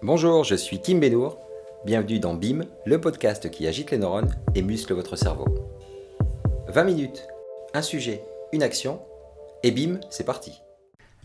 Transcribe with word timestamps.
Bonjour, 0.00 0.44
je 0.44 0.54
suis 0.54 0.78
Kim 0.78 1.00
Benour. 1.00 1.38
Bienvenue 1.84 2.20
dans 2.20 2.34
BIM, 2.34 2.66
le 2.86 3.00
podcast 3.00 3.50
qui 3.50 3.66
agite 3.66 3.90
les 3.90 3.98
neurones 3.98 4.32
et 4.54 4.62
muscle 4.62 4.94
votre 4.94 5.16
cerveau. 5.16 5.46
20 6.68 6.84
minutes, 6.84 7.26
un 7.74 7.82
sujet, 7.82 8.22
une 8.52 8.62
action, 8.62 9.00
et 9.64 9.72
BIM, 9.72 9.98
c'est 10.08 10.24
parti. 10.24 10.62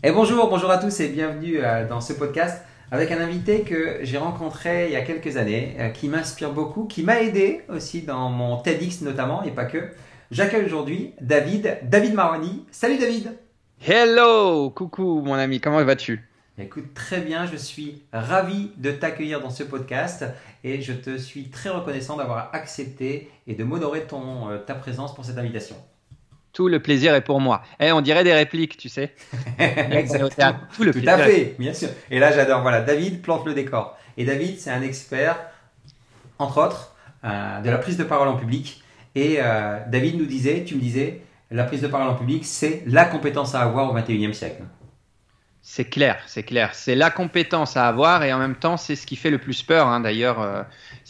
Et 0.02 0.10
bonjour, 0.10 0.48
bonjour 0.48 0.72
à 0.72 0.78
tous 0.78 0.98
et 0.98 1.06
bienvenue 1.06 1.60
euh, 1.62 1.86
dans 1.86 2.00
ce 2.00 2.14
podcast 2.14 2.64
avec 2.90 3.12
un 3.12 3.20
invité 3.20 3.60
que 3.60 4.00
j'ai 4.02 4.18
rencontré 4.18 4.86
il 4.86 4.92
y 4.92 4.96
a 4.96 5.02
quelques 5.02 5.36
années, 5.36 5.76
euh, 5.78 5.90
qui 5.90 6.08
m'inspire 6.08 6.52
beaucoup, 6.52 6.86
qui 6.86 7.04
m'a 7.04 7.20
aidé 7.20 7.62
aussi 7.68 8.02
dans 8.02 8.28
mon 8.28 8.56
TEDx 8.56 9.02
notamment, 9.02 9.44
et 9.44 9.52
pas 9.52 9.66
que. 9.66 9.90
J'accueille 10.32 10.64
aujourd'hui 10.64 11.12
David, 11.20 11.78
David 11.84 12.14
Maroni. 12.14 12.66
Salut 12.72 12.98
David 12.98 13.36
Hello 13.86 14.68
Coucou 14.70 15.20
mon 15.20 15.34
ami, 15.34 15.60
comment 15.60 15.84
vas-tu? 15.84 16.28
Écoute, 16.56 16.94
très 16.94 17.20
bien, 17.20 17.46
je 17.46 17.56
suis 17.56 18.02
ravi 18.12 18.70
de 18.76 18.92
t'accueillir 18.92 19.40
dans 19.40 19.50
ce 19.50 19.64
podcast 19.64 20.24
et 20.62 20.80
je 20.82 20.92
te 20.92 21.18
suis 21.18 21.50
très 21.50 21.68
reconnaissant 21.68 22.16
d'avoir 22.16 22.50
accepté 22.52 23.28
et 23.48 23.54
de 23.54 23.64
m'honorer 23.64 24.02
ton, 24.04 24.50
euh, 24.50 24.58
ta 24.58 24.76
présence 24.76 25.12
pour 25.16 25.24
cette 25.24 25.36
invitation. 25.36 25.74
Tout 26.52 26.68
le 26.68 26.80
plaisir 26.80 27.12
est 27.16 27.22
pour 27.22 27.40
moi. 27.40 27.62
Eh, 27.80 27.90
on 27.90 28.00
dirait 28.00 28.22
des 28.22 28.32
répliques, 28.32 28.76
tu 28.76 28.88
sais. 28.88 29.12
Exactement. 29.58 30.54
Tout, 30.76 30.84
le 30.84 30.92
Tout 30.92 31.02
à 31.04 31.18
fait, 31.18 31.56
bien 31.58 31.74
sûr. 31.74 31.88
Et 32.08 32.20
là, 32.20 32.30
j'adore. 32.30 32.62
Voilà, 32.62 32.82
David 32.82 33.20
plante 33.20 33.44
le 33.44 33.54
décor. 33.54 33.98
Et 34.16 34.24
David, 34.24 34.60
c'est 34.60 34.70
un 34.70 34.82
expert, 34.82 35.36
entre 36.38 36.64
autres, 36.64 36.94
euh, 37.24 37.60
de 37.62 37.68
la 37.68 37.78
prise 37.78 37.96
de 37.96 38.04
parole 38.04 38.28
en 38.28 38.36
public. 38.36 38.84
Et 39.16 39.38
euh, 39.40 39.80
David 39.88 40.18
nous 40.20 40.26
disait, 40.26 40.62
tu 40.62 40.76
me 40.76 40.80
disais, 40.80 41.22
la 41.50 41.64
prise 41.64 41.82
de 41.82 41.88
parole 41.88 42.06
en 42.06 42.14
public, 42.14 42.44
c'est 42.44 42.84
la 42.86 43.06
compétence 43.06 43.56
à 43.56 43.62
avoir 43.62 43.90
au 43.90 43.98
21e 43.98 44.32
siècle. 44.32 44.62
C'est 45.66 45.86
clair, 45.86 46.18
c'est 46.26 46.42
clair. 46.42 46.74
C'est 46.74 46.94
la 46.94 47.10
compétence 47.10 47.78
à 47.78 47.88
avoir 47.88 48.22
et 48.22 48.34
en 48.34 48.38
même 48.38 48.54
temps, 48.54 48.76
c'est 48.76 48.96
ce 48.96 49.06
qui 49.06 49.16
fait 49.16 49.30
le 49.30 49.38
plus 49.38 49.62
peur. 49.62 49.88
Hein. 49.88 50.00
D'ailleurs, 50.00 50.38
euh, 50.42 50.62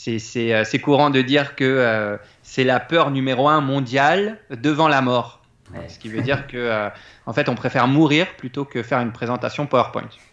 euh, 0.06 0.64
c'est 0.64 0.78
courant 0.78 1.10
de 1.10 1.22
dire 1.22 1.56
que 1.56 1.64
euh, 1.64 2.16
c'est 2.44 2.62
la 2.62 2.78
peur 2.78 3.10
numéro 3.10 3.48
un 3.48 3.60
mondiale 3.60 4.38
devant 4.50 4.86
la 4.86 5.02
mort. 5.02 5.42
Ce 5.88 5.98
qui 5.98 6.08
veut 6.08 6.22
dire 6.22 6.46
que, 6.46 6.88
en 7.26 7.32
fait, 7.32 7.48
on 7.48 7.56
préfère 7.56 7.88
mourir 7.88 8.28
plutôt 8.36 8.64
que 8.64 8.84
faire 8.84 9.00
une 9.00 9.10
présentation 9.10 9.66
PowerPoint. 9.66 10.08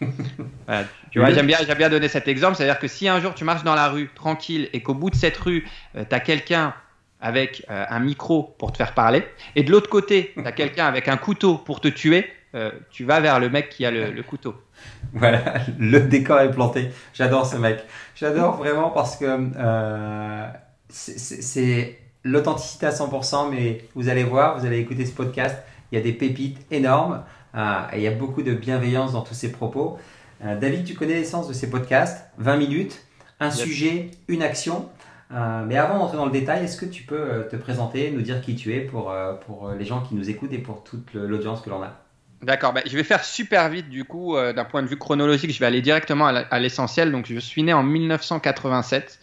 tu 1.10 1.18
vois, 1.18 1.32
j'aime 1.32 1.48
bien, 1.48 1.58
bien 1.76 1.88
donner 1.88 2.06
cet 2.06 2.28
exemple. 2.28 2.54
C'est-à-dire 2.54 2.78
que 2.78 2.86
si 2.86 3.08
un 3.08 3.18
jour 3.20 3.34
tu 3.34 3.42
marches 3.42 3.64
dans 3.64 3.74
la 3.74 3.88
rue 3.88 4.08
tranquille 4.14 4.68
et 4.72 4.84
qu'au 4.84 4.94
bout 4.94 5.10
de 5.10 5.16
cette 5.16 5.36
rue, 5.36 5.66
tu 5.94 6.14
as 6.14 6.20
quelqu'un 6.20 6.74
avec 7.20 7.66
un 7.68 7.98
micro 7.98 8.54
pour 8.56 8.70
te 8.70 8.76
faire 8.76 8.94
parler 8.94 9.26
et 9.56 9.64
de 9.64 9.72
l'autre 9.72 9.90
côté, 9.90 10.32
tu 10.36 10.46
as 10.46 10.52
quelqu'un 10.52 10.86
avec 10.86 11.08
un 11.08 11.16
couteau 11.16 11.58
pour 11.58 11.80
te 11.80 11.88
tuer, 11.88 12.30
euh, 12.54 12.70
tu 12.90 13.04
vas 13.04 13.20
vers 13.20 13.40
le 13.40 13.48
mec 13.48 13.70
qui 13.70 13.84
a 13.86 13.90
le, 13.90 14.22
couteau. 14.22 14.54
Voilà, 15.14 15.54
le 15.78 16.00
décor 16.00 16.40
est 16.40 16.50
planté. 16.50 16.90
J'adore 17.14 17.46
ce 17.46 17.56
mec. 17.56 17.84
J'adore 18.14 18.56
vraiment 18.56 18.90
parce 18.90 19.16
que 19.16 19.26
euh, 19.56 20.46
c'est 20.88 21.98
l'authenticité 22.24 22.86
à 22.86 22.90
100%, 22.90 23.50
mais 23.50 23.84
vous 23.94 24.08
allez 24.08 24.24
voir, 24.24 24.58
vous 24.58 24.66
allez 24.66 24.78
écouter 24.78 25.06
ce 25.06 25.12
podcast, 25.12 25.56
il 25.90 25.98
y 25.98 26.00
a 26.00 26.04
des 26.04 26.12
pépites 26.12 26.58
énormes 26.70 27.22
euh, 27.54 27.80
et 27.92 27.98
il 27.98 28.02
y 28.02 28.06
a 28.06 28.12
beaucoup 28.12 28.42
de 28.42 28.52
bienveillance 28.54 29.12
dans 29.12 29.22
tous 29.22 29.34
ces 29.34 29.50
propos. 29.50 29.98
David, 30.42 30.84
tu 30.84 30.94
connais 30.94 31.14
l'essence 31.14 31.46
de 31.46 31.52
ces 31.52 31.70
podcasts? 31.70 32.26
20 32.38 32.56
minutes, 32.56 33.06
un 33.38 33.52
sujet, 33.52 34.10
une 34.26 34.42
action. 34.42 34.88
mais 35.30 35.76
avant 35.76 36.00
d'entrer 36.00 36.16
dans 36.16 36.26
le 36.26 36.32
détail, 36.32 36.64
est-ce 36.64 36.76
que 36.76 36.84
tu 36.84 37.04
peux 37.04 37.46
te 37.48 37.54
présenter, 37.54 38.10
nous 38.10 38.22
dire 38.22 38.40
qui 38.40 38.56
tu 38.56 38.74
es 38.74 38.80
pour, 38.80 39.14
pour 39.46 39.70
les 39.70 39.84
gens 39.84 40.00
qui 40.00 40.16
nous 40.16 40.30
écoutent 40.30 40.52
et 40.52 40.58
pour 40.58 40.82
toute 40.82 41.14
l'audience 41.14 41.60
que 41.60 41.70
l'on 41.70 41.80
a? 41.84 42.02
D'accord, 42.42 42.72
bah, 42.72 42.80
je 42.84 42.96
vais 42.96 43.04
faire 43.04 43.24
super 43.24 43.68
vite 43.68 43.88
du 43.88 44.04
coup, 44.04 44.36
euh, 44.36 44.52
d'un 44.52 44.64
point 44.64 44.82
de 44.82 44.88
vue 44.88 44.96
chronologique, 44.96 45.52
je 45.52 45.60
vais 45.60 45.66
aller 45.66 45.80
directement 45.80 46.26
à 46.26 46.58
l'essentiel. 46.58 47.12
Donc 47.12 47.26
je 47.26 47.38
suis 47.38 47.62
né 47.62 47.72
en 47.72 47.84
1987. 47.84 49.20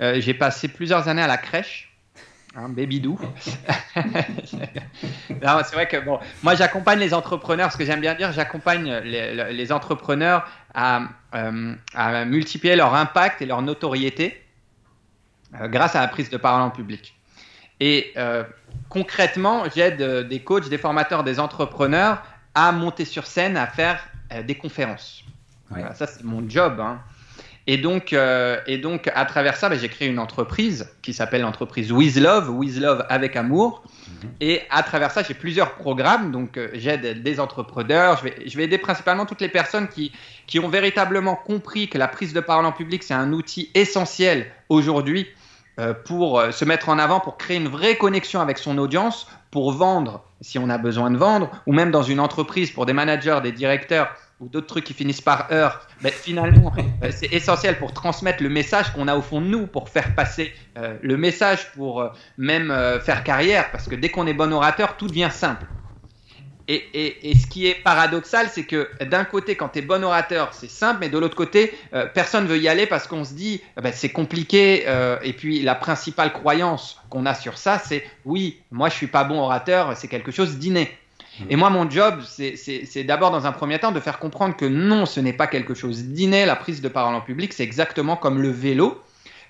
Euh, 0.00 0.20
j'ai 0.20 0.34
passé 0.34 0.68
plusieurs 0.68 1.08
années 1.08 1.22
à 1.22 1.26
la 1.26 1.36
crèche, 1.36 1.92
hein, 2.54 2.68
baby 2.68 3.00
doo. 3.00 3.18
c'est 3.96 5.72
vrai 5.72 5.88
que 5.88 5.96
bon, 5.96 6.20
moi 6.44 6.54
j'accompagne 6.54 7.00
les 7.00 7.12
entrepreneurs, 7.12 7.72
ce 7.72 7.76
que 7.76 7.84
j'aime 7.84 8.00
bien 8.00 8.14
dire, 8.14 8.30
j'accompagne 8.30 8.98
les, 8.98 9.72
entrepreneurs 9.72 10.48
à, 10.72 11.08
euh, 11.34 11.74
à, 11.94 12.24
multiplier 12.24 12.76
leur 12.76 12.94
impact 12.94 13.42
et 13.42 13.46
leur 13.46 13.62
notoriété 13.62 14.40
grâce 15.52 15.96
à 15.96 16.00
la 16.02 16.08
prise 16.08 16.30
de 16.30 16.36
parole 16.36 16.62
en 16.62 16.70
public. 16.70 17.18
Et 17.80 18.14
concrètement, 18.88 19.64
j'aide 19.74 20.00
euh, 20.00 20.22
des 20.22 20.40
coachs, 20.40 20.68
des 20.68 20.78
formateurs, 20.78 21.24
des 21.24 21.40
entrepreneurs 21.40 22.22
à 22.54 22.72
monter 22.72 23.04
sur 23.04 23.26
scène, 23.26 23.56
à 23.56 23.66
faire 23.66 24.00
euh, 24.32 24.42
des 24.42 24.54
conférences. 24.54 25.24
ça, 25.94 26.06
c'est 26.06 26.24
mon 26.24 26.48
job. 26.48 26.80
Hein. 26.80 27.00
Et, 27.66 27.76
donc, 27.76 28.14
et 28.14 28.78
donc, 28.78 29.10
à 29.14 29.26
travers 29.26 29.56
ça, 29.56 29.68
bah, 29.68 29.76
j'ai 29.76 29.90
créé 29.90 30.08
une 30.08 30.18
entreprise 30.18 30.90
qui 31.02 31.12
s'appelle 31.12 31.42
l'entreprise 31.42 31.92
With 31.92 32.16
Love, 32.16 32.48
With 32.48 32.78
Love 32.80 33.04
avec 33.10 33.36
amour. 33.36 33.82
Mhm. 34.06 34.30
Et 34.40 34.62
à 34.70 34.82
travers 34.82 35.10
ça, 35.10 35.22
j'ai 35.22 35.34
plusieurs 35.34 35.74
programmes. 35.74 36.32
Donc, 36.32 36.58
j'aide 36.72 37.22
des 37.22 37.40
entrepreneurs. 37.40 38.16
Je 38.16 38.24
vais, 38.24 38.48
je 38.48 38.56
vais 38.56 38.64
aider 38.64 38.78
principalement 38.78 39.26
toutes 39.26 39.42
les 39.42 39.50
personnes 39.50 39.86
qui, 39.88 40.12
qui 40.46 40.58
ont 40.60 40.70
véritablement 40.70 41.36
compris 41.36 41.90
que 41.90 41.98
la 41.98 42.08
prise 42.08 42.32
de 42.32 42.40
parole 42.40 42.64
en 42.64 42.72
public, 42.72 43.02
c'est 43.02 43.12
un 43.12 43.34
outil 43.34 43.70
essentiel 43.74 44.46
aujourd'hui 44.70 45.26
euh, 45.26 45.34
pour 46.04 46.40
euh, 46.40 46.50
se 46.50 46.64
mettre 46.64 46.88
en 46.88 46.98
avant, 46.98 47.20
pour 47.20 47.36
créer 47.36 47.56
une 47.56 47.68
vraie 47.68 47.96
connexion 47.96 48.40
avec 48.40 48.58
son 48.58 48.78
audience, 48.78 49.28
pour 49.50 49.72
vendre 49.72 50.24
si 50.40 50.58
on 50.58 50.68
a 50.68 50.78
besoin 50.78 51.10
de 51.10 51.16
vendre, 51.16 51.50
ou 51.66 51.72
même 51.72 51.90
dans 51.90 52.02
une 52.02 52.20
entreprise 52.20 52.70
pour 52.70 52.86
des 52.86 52.92
managers, 52.92 53.38
des 53.42 53.52
directeurs 53.52 54.10
ou 54.40 54.48
d'autres 54.48 54.66
trucs 54.68 54.84
qui 54.84 54.94
finissent 54.94 55.20
par 55.20 55.50
heure, 55.50 55.86
ben, 56.00 56.12
finalement, 56.12 56.72
euh, 57.02 57.10
c'est 57.10 57.32
essentiel 57.32 57.78
pour 57.78 57.92
transmettre 57.92 58.42
le 58.42 58.48
message 58.48 58.92
qu'on 58.92 59.08
a 59.08 59.16
au 59.16 59.22
fond 59.22 59.40
de 59.40 59.46
nous, 59.46 59.66
pour 59.66 59.88
faire 59.88 60.14
passer 60.14 60.52
le 61.02 61.16
message, 61.16 61.72
pour 61.72 62.08
même 62.36 62.72
faire 63.00 63.24
carrière, 63.24 63.72
parce 63.72 63.88
que 63.88 63.96
dès 63.96 64.10
qu'on 64.10 64.28
est 64.28 64.32
bon 64.32 64.52
orateur, 64.52 64.96
tout 64.96 65.08
devient 65.08 65.30
simple. 65.32 65.66
Et, 66.70 67.32
ce 67.34 67.46
qui 67.46 67.66
est 67.66 67.74
paradoxal, 67.74 68.48
c'est 68.52 68.64
que 68.64 68.90
d'un 69.02 69.24
côté, 69.24 69.56
quand 69.56 69.70
tu 69.70 69.78
es 69.78 69.82
bon 69.82 70.04
orateur, 70.04 70.52
c'est 70.52 70.70
simple, 70.70 70.98
mais 71.00 71.08
de 71.08 71.16
l'autre 71.16 71.34
côté, 71.34 71.72
euh, 71.94 72.04
personne 72.04 72.44
ne 72.44 72.48
veut 72.48 72.58
y 72.58 72.68
aller 72.68 72.84
parce 72.84 73.06
qu'on 73.06 73.24
se 73.24 73.32
dit, 73.32 73.62
eh 73.78 73.80
ben, 73.80 73.90
c'est 73.90 74.10
compliqué. 74.10 74.84
Euh, 74.86 75.16
et 75.22 75.32
puis 75.32 75.62
la 75.62 75.74
principale 75.74 76.30
croyance 76.30 77.00
qu'on 77.08 77.24
a 77.24 77.34
sur 77.34 77.56
ça, 77.56 77.78
c'est 77.78 78.04
oui, 78.26 78.60
moi 78.70 78.90
je 78.90 78.94
suis 78.96 79.06
pas 79.06 79.24
bon 79.24 79.40
orateur, 79.40 79.96
c'est 79.96 80.08
quelque 80.08 80.30
chose 80.30 80.58
d'inné. 80.58 80.94
Mmh. 81.40 81.44
Et 81.48 81.56
moi, 81.56 81.70
mon 81.70 81.88
job, 81.88 82.20
c'est 82.26 83.04
d'abord 83.04 83.30
dans 83.30 83.46
un 83.46 83.52
premier 83.52 83.78
temps 83.78 83.92
de 83.92 84.00
faire 84.00 84.18
comprendre 84.18 84.54
que 84.54 84.66
non, 84.66 85.06
ce 85.06 85.20
n'est 85.20 85.32
pas 85.32 85.46
quelque 85.46 85.72
chose 85.72 86.04
d'inné. 86.04 86.44
La 86.44 86.56
prise 86.56 86.82
de 86.82 86.88
parole 86.88 87.14
en 87.14 87.22
public, 87.22 87.54
c'est 87.54 87.64
exactement 87.64 88.16
comme 88.16 88.42
le 88.42 88.50
vélo. 88.50 89.02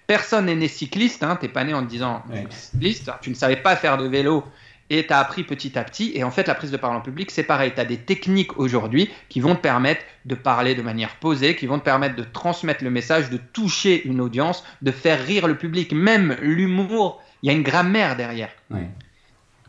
Personne 0.06 0.46
n'est 0.46 0.54
né 0.54 0.68
cycliste. 0.68 1.24
Hein, 1.24 1.36
n'es 1.42 1.48
pas 1.48 1.64
né 1.64 1.74
en 1.74 1.82
te 1.82 1.90
disant 1.90 2.22
cycliste. 2.50 3.10
Tu 3.22 3.30
ne 3.30 3.34
savais 3.34 3.56
pas 3.56 3.74
faire 3.74 3.98
de 3.98 4.06
vélo 4.06 4.44
et 4.90 5.06
tu 5.06 5.12
as 5.12 5.18
appris 5.18 5.44
petit 5.44 5.78
à 5.78 5.84
petit. 5.84 6.12
Et 6.14 6.24
en 6.24 6.30
fait, 6.30 6.46
la 6.46 6.54
prise 6.54 6.70
de 6.70 6.76
parole 6.76 6.96
en 6.96 7.00
public, 7.00 7.30
c'est 7.30 7.42
pareil. 7.42 7.72
Tu 7.74 7.80
as 7.80 7.84
des 7.84 7.98
techniques 7.98 8.58
aujourd'hui 8.58 9.10
qui 9.28 9.40
vont 9.40 9.54
te 9.54 9.60
permettre 9.60 10.02
de 10.24 10.34
parler 10.34 10.74
de 10.74 10.82
manière 10.82 11.16
posée, 11.16 11.56
qui 11.56 11.66
vont 11.66 11.78
te 11.78 11.84
permettre 11.84 12.16
de 12.16 12.24
transmettre 12.24 12.84
le 12.84 12.90
message, 12.90 13.30
de 13.30 13.36
toucher 13.36 14.06
une 14.06 14.20
audience, 14.20 14.64
de 14.82 14.90
faire 14.90 15.24
rire 15.24 15.46
le 15.46 15.56
public. 15.56 15.92
Même 15.92 16.36
l'humour, 16.40 17.22
il 17.42 17.48
y 17.48 17.50
a 17.50 17.52
une 17.52 17.62
grammaire 17.62 18.16
derrière. 18.16 18.50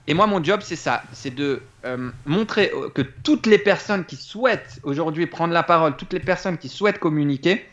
Et 0.08 0.14
moi, 0.14 0.26
mon 0.26 0.44
job, 0.44 0.62
c'est 0.64 0.76
ça. 0.76 1.04
C'est 1.12 1.36
de 1.36 1.62
euh, 1.86 2.10
montrer 2.26 2.72
que 2.96 3.02
toutes 3.02 3.46
les 3.46 3.60
personnes 3.60 4.06
qui 4.06 4.16
souhaitent 4.16 4.80
aujourd'hui 4.84 5.28
prendre 5.28 5.54
la 5.54 5.64
parole, 5.64 5.96
toutes 5.98 6.14
les 6.14 6.20
personnes 6.20 6.58
qui 6.58 6.70
souhaitent 6.70 7.00
communiquer, 7.00 7.66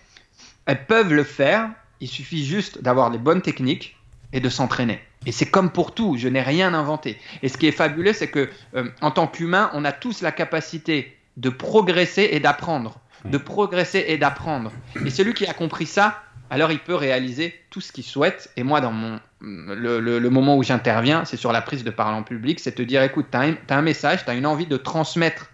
elles 0.66 0.84
peuvent 0.84 1.14
le 1.14 1.24
faire. 1.24 1.70
Il 2.00 2.08
suffit 2.08 2.44
juste 2.44 2.82
d'avoir 2.82 3.08
les 3.08 3.18
bonnes 3.18 3.40
techniques 3.40 3.96
et 4.34 4.40
de 4.40 4.48
s'entraîner. 4.50 5.00
Et 5.26 5.32
c'est 5.32 5.46
comme 5.46 5.70
pour 5.70 5.92
tout, 5.92 6.16
je 6.16 6.28
n'ai 6.28 6.40
rien 6.40 6.72
inventé. 6.72 7.18
Et 7.42 7.48
ce 7.48 7.58
qui 7.58 7.66
est 7.66 7.72
fabuleux, 7.72 8.12
c'est 8.12 8.28
que 8.28 8.48
euh, 8.74 8.88
en 9.02 9.10
tant 9.10 9.26
qu'humain, 9.26 9.70
on 9.74 9.84
a 9.84 9.92
tous 9.92 10.22
la 10.22 10.32
capacité 10.32 11.18
de 11.36 11.50
progresser 11.50 12.28
et 12.32 12.40
d'apprendre, 12.40 13.00
de 13.24 13.36
progresser 13.36 14.04
et 14.08 14.16
d'apprendre. 14.16 14.72
Et 15.04 15.10
celui 15.10 15.34
qui 15.34 15.46
a 15.46 15.52
compris 15.52 15.86
ça, 15.86 16.22
alors 16.48 16.70
il 16.70 16.78
peut 16.78 16.94
réaliser 16.94 17.54
tout 17.70 17.80
ce 17.80 17.92
qu'il 17.92 18.04
souhaite. 18.04 18.50
Et 18.56 18.62
moi, 18.62 18.80
dans 18.80 18.92
mon, 18.92 19.18
le, 19.40 20.28
moment 20.28 20.56
où 20.56 20.62
j'interviens, 20.62 21.24
c'est 21.24 21.36
sur 21.36 21.52
la 21.52 21.60
prise 21.60 21.82
de 21.82 21.90
parole 21.90 22.14
en 22.14 22.22
public, 22.22 22.60
c'est 22.60 22.72
te 22.72 22.82
dire, 22.82 23.02
écoute, 23.02 23.26
tu 23.30 23.36
as, 23.36 23.76
un 23.76 23.82
message, 23.82 24.24
tu 24.24 24.30
as 24.30 24.34
une 24.34 24.46
envie 24.46 24.66
de 24.66 24.76
transmettre, 24.76 25.50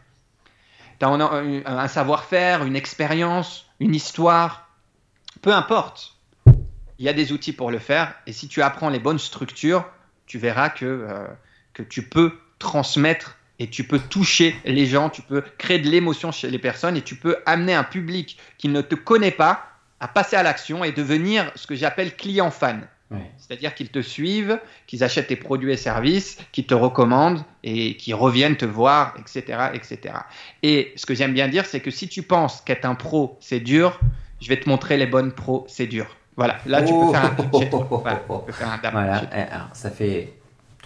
tu 1.01 1.07
as 1.07 1.09
un 1.09 1.89
savoir-faire, 1.89 2.65
une 2.65 2.77
expérience, 2.77 3.67
une 3.81 3.95
histoire, 3.95 4.69
peu 5.41 5.53
importe 5.53 6.12
il 7.03 7.07
y 7.07 7.09
a 7.09 7.13
des 7.13 7.33
outils 7.33 7.53
pour 7.53 7.73
le 7.73 7.81
faire. 7.81 8.15
Et 8.29 8.33
si 8.33 8.47
tu 8.47 8.63
apprends 8.63 8.89
les 8.89 9.01
bonnes 9.01 9.19
structures, 9.19 9.85
tu 10.27 10.39
verras 10.39 10.71
que, 10.71 10.85
euh, 10.85 11.27
que 11.75 11.83
tu 11.83 12.03
peux 12.03 12.39
transmettre 12.61 13.37
et 13.59 13.69
tu 13.69 13.83
peux 13.83 13.99
toucher 13.99 14.55
les 14.65 14.87
gens, 14.87 15.11
tu 15.11 15.21
peux 15.21 15.43
créer 15.59 15.81
de 15.81 15.91
l'émotion 15.91 16.31
chez 16.31 16.49
les 16.49 16.61
personnes 16.61 16.97
et 16.97 17.03
tu 17.03 17.17
peux 17.17 17.39
amener 17.45 17.75
un 17.75 17.83
public 17.83 18.39
qui 18.57 18.69
ne 18.69 18.81
te 18.83 18.95
connaît 18.95 19.33
pas 19.33 19.67
à 19.99 20.07
passer 20.07 20.37
à 20.37 20.45
l'action 20.45 20.85
et 20.85 20.93
devenir 20.93 21.51
ce 21.57 21.67
que 21.67 21.75
j'appelle 21.75 22.15
client 22.15 22.53
fan. 22.53 22.87
C'est-à-dire 23.37 23.75
qu'ils 23.75 23.91
te 23.91 24.01
suivent, 24.01 24.59
qu'ils 24.87 25.05
achètent 25.05 25.27
tes 25.27 25.37
produits 25.37 25.73
et 25.73 25.77
services, 25.77 26.39
qu'ils 26.51 26.67
te 26.67 26.73
recommandent 26.73 27.45
et 27.63 27.97
qu'ils 27.97 28.15
reviennent 28.15 28.57
te 28.57 28.65
voir, 28.65 29.15
etc., 29.19 29.71
etc. 29.75 30.15
Et 30.63 30.93
ce 30.97 31.05
que 31.05 31.15
j'aime 31.15 31.35
bien 31.35 31.49
dire, 31.49 31.67
c'est 31.67 31.81
que 31.81 31.91
si 31.91 32.09
tu 32.09 32.23
penses 32.23 32.63
qu'être 32.63 32.87
un 32.87 32.95
pro, 32.95 33.37
c'est 33.41 33.61
dur, 33.61 34.01
je 34.41 34.49
vais 34.49 34.59
te 34.59 34.67
montrer 34.67 34.97
les 34.97 35.07
bonnes 35.07 35.33
procédures. 35.33 36.17
Voilà, 36.43 36.59
là 36.67 36.83
tu 36.83 36.93
peux 36.93 37.13
faire 37.13 37.25
un 37.25 37.37
oh, 37.53 37.63
oh, 37.73 37.85
oh, 37.91 37.99
voilà, 37.99 38.17
tu 38.19 38.47
peux 38.47 38.53
faire 38.53 38.81
un 38.83 38.91
voilà. 38.91 39.23
Eh, 39.37 39.75
ça 39.75 39.91
fait 39.91 40.33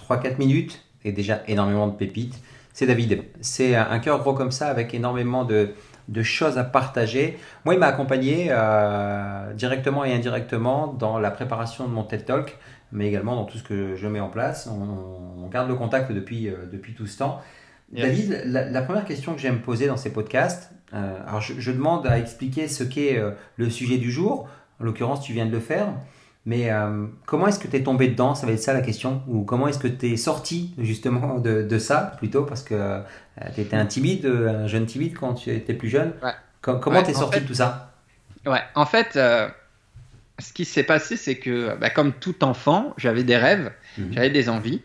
3-4 0.09 0.39
minutes 0.39 0.85
et 1.05 1.13
déjà 1.13 1.43
énormément 1.49 1.87
de 1.87 1.95
pépites. 1.95 2.43
C'est 2.73 2.87
David. 2.87 3.23
C'est 3.41 3.75
un 3.75 3.99
cœur 4.01 4.19
gros 4.19 4.35
comme 4.35 4.53
ça 4.53 4.69
avec 4.69 4.93
énormément 4.93 5.45
de, 5.45 5.71
de 6.09 6.23
choses 6.23 6.59
à 6.59 6.65
partager. 6.65 7.39
Moi, 7.65 7.75
il 7.75 7.81
m'a 7.81 7.87
accompagné 7.87 8.49
euh, 8.51 9.53
directement 9.55 10.05
et 10.05 10.13
indirectement 10.13 10.89
dans 10.89 11.19
la 11.19 11.31
préparation 11.31 11.87
de 11.87 11.93
mon 11.93 12.05
TED 12.05 12.25
Talk, 12.25 12.57
mais 12.93 13.09
également 13.09 13.35
dans 13.37 13.45
tout 13.45 13.59
ce 13.59 13.63
que 13.63 13.97
je 13.97 14.07
mets 14.07 14.21
en 14.21 14.29
place. 14.29 14.69
On, 14.69 15.49
garde 15.49 15.69
le 15.69 15.77
contact 15.77 16.11
depuis, 16.11 16.49
euh, 16.49 16.67
depuis 16.71 16.93
tout 16.93 17.07
ce 17.07 17.19
temps. 17.19 17.41
David, 17.93 18.43
la, 18.47 18.83
première 18.83 19.05
question 19.05 19.33
que 19.35 19.41
j'aime 19.41 19.61
poser 19.61 19.87
dans 19.87 19.97
ces 19.97 20.13
podcasts, 20.13 20.73
euh, 20.93 21.19
alors 21.27 21.41
je, 21.41 21.71
demande 21.71 22.05
à 22.07 22.19
expliquer 22.19 22.67
ce 22.67 22.83
qu'est 22.83 23.23
le 23.57 23.71
sujet 23.71 23.97
du 23.97 24.11
jour. 24.11 24.49
En 24.81 24.85
l'occurrence, 24.85 25.23
tu 25.23 25.33
viens 25.33 25.47
de 25.47 25.53
le 25.53 25.61
faire. 25.61 25.89
Mais 26.47 26.71
comment 27.27 27.49
est-ce 27.49 27.59
que 27.59 27.67
tu 27.67 27.77
es 27.77 27.83
tombé 27.83 28.07
dedans? 28.07 28.37
Ça 28.37 28.47
va 28.47 28.53
être 28.53 28.63
ça 28.63 28.73
la 28.73 28.81
question. 28.81 29.21
Ou 29.27 29.43
comment 29.43 29.67
est-ce 29.67 29.81
que 29.81 29.89
tu 29.89 30.13
es 30.13 30.17
sorti 30.17 30.73
justement 30.79 31.39
de, 31.39 31.63
de, 31.63 31.79
ça 31.79 32.13
plutôt? 32.19 32.45
Parce 32.45 32.63
que 32.63 32.75
euh, 32.75 33.01
tu 33.55 33.61
étais 33.61 33.77
un 33.77 33.85
timide, 33.85 34.25
euh, 34.25 34.65
un 34.65 34.67
jeune 34.69 34.87
timide 34.87 35.15
quand 35.19 35.35
tu 35.35 35.51
étais 35.51 35.75
plus 35.75 35.89
jeune. 35.89 36.13
comment 36.63 37.03
t'es 37.03 37.15
sorti 37.15 37.41
de 37.41 37.47
tout 37.47 37.55
ça? 37.55 37.93
Ouais, 38.47 38.63
en 38.77 38.87
fait, 38.87 39.17
euh, 39.17 39.49
ce 40.39 40.53
qui 40.53 40.65
s'est 40.65 40.85
passé, 40.85 41.17
c'est 41.17 41.37
que, 41.37 41.77
bah, 41.79 41.91
comme 41.91 42.13
tout 42.13 42.45
enfant, 42.45 42.95
j'avais 42.97 43.25
des 43.25 43.37
rêves, 43.37 43.73
mhm. 43.99 44.13
j'avais 44.13 44.31
des 44.31 44.49
envies. 44.49 44.83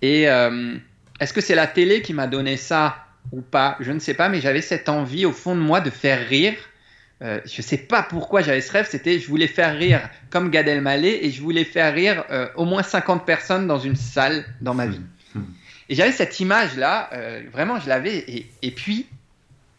Et 0.00 0.22
est-ce 0.22 1.32
que 1.32 1.40
c'est 1.42 1.54
la 1.54 1.66
télé 1.66 2.00
qui 2.00 2.14
m'a 2.14 2.26
donné 2.26 2.56
ça 2.56 2.96
ou 3.32 3.42
pas? 3.42 3.76
Je 3.80 3.92
ne 3.92 3.98
sais 3.98 4.14
pas, 4.14 4.30
mais 4.30 4.40
j'avais 4.40 4.62
cette 4.62 4.88
envie 4.88 5.26
au 5.26 5.32
fond 5.32 5.54
de 5.54 5.60
moi 5.60 5.80
de 5.80 5.90
faire 5.90 6.26
rire. 6.26 6.54
Je 7.20 7.40
ne 7.56 7.62
sais 7.62 7.78
pas 7.78 8.02
pourquoi 8.02 8.42
j'avais 8.42 8.60
ce 8.60 8.72
rêve, 8.72 8.86
c'était 8.90 9.18
je 9.18 9.26
voulais 9.28 9.46
faire 9.46 9.76
rire 9.76 10.08
comme 10.30 10.50
Gad 10.50 10.68
Elmaleh 10.68 11.24
et 11.24 11.30
je 11.30 11.40
voulais 11.40 11.64
faire 11.64 11.94
rire 11.94 12.24
au 12.56 12.64
moins 12.64 12.82
50 12.82 13.24
personnes 13.24 13.66
dans 13.66 13.78
une 13.78 13.96
salle 13.96 14.44
dans 14.60 14.74
ma 14.74 14.86
vie. 14.86 15.00
Mhm. 15.34 15.44
Et 15.88 15.94
j'avais 15.94 16.12
cette 16.12 16.40
image-là, 16.40 17.10
euh, 17.12 17.42
vraiment, 17.52 17.78
je 17.78 17.88
l'avais. 17.88 18.16
Et, 18.16 18.50
et, 18.62 18.70
puis, 18.72 19.06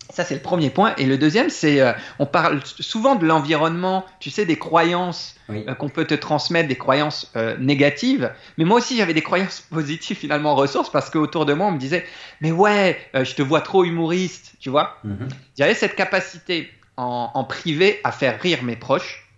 ça, 0.09 0.23
c'est 0.23 0.35
le 0.35 0.41
premier 0.41 0.69
point. 0.69 0.95
Et 0.97 1.05
le 1.05 1.17
deuxième, 1.17 1.49
c'est, 1.49 1.81
euh, 1.81 1.91
on 2.19 2.25
parle 2.25 2.61
souvent 2.63 3.15
de 3.15 3.25
l'environnement, 3.25 4.05
tu 4.19 4.29
sais, 4.29 4.45
des 4.45 4.57
croyances 4.57 5.35
euh, 5.49 5.73
qu'on 5.75 5.89
peut 5.89 6.05
te 6.05 6.13
transmettre, 6.13 6.69
des 6.69 6.77
croyances 6.77 7.33
négatives. 7.59 8.31
Mais 8.57 8.63
moi 8.63 8.77
aussi, 8.77 8.95
j'avais 8.97 9.13
des 9.13 9.23
croyances 9.23 9.61
positives 9.69 10.17
finalement 10.17 10.53
en 10.53 10.55
ressources 10.55 10.89
parce 10.89 11.09
qu'autour 11.09 11.45
de 11.45 11.53
moi, 11.53 11.67
on 11.67 11.71
me 11.71 11.79
disait, 11.79 12.05
mais 12.39 12.51
ouais, 12.51 12.97
je 13.13 13.35
te 13.35 13.41
vois 13.41 13.61
trop 13.61 13.83
humoriste, 13.83 14.53
tu 14.59 14.69
vois. 14.69 14.97
Mm-hmm. 15.05 15.29
J'avais 15.57 15.73
cette 15.73 15.95
capacité 15.95 16.71
en, 16.97 17.31
en 17.33 17.43
privé 17.43 17.99
à 18.03 18.11
faire 18.11 18.39
rire 18.41 18.63
mes 18.63 18.75
proches. 18.75 19.31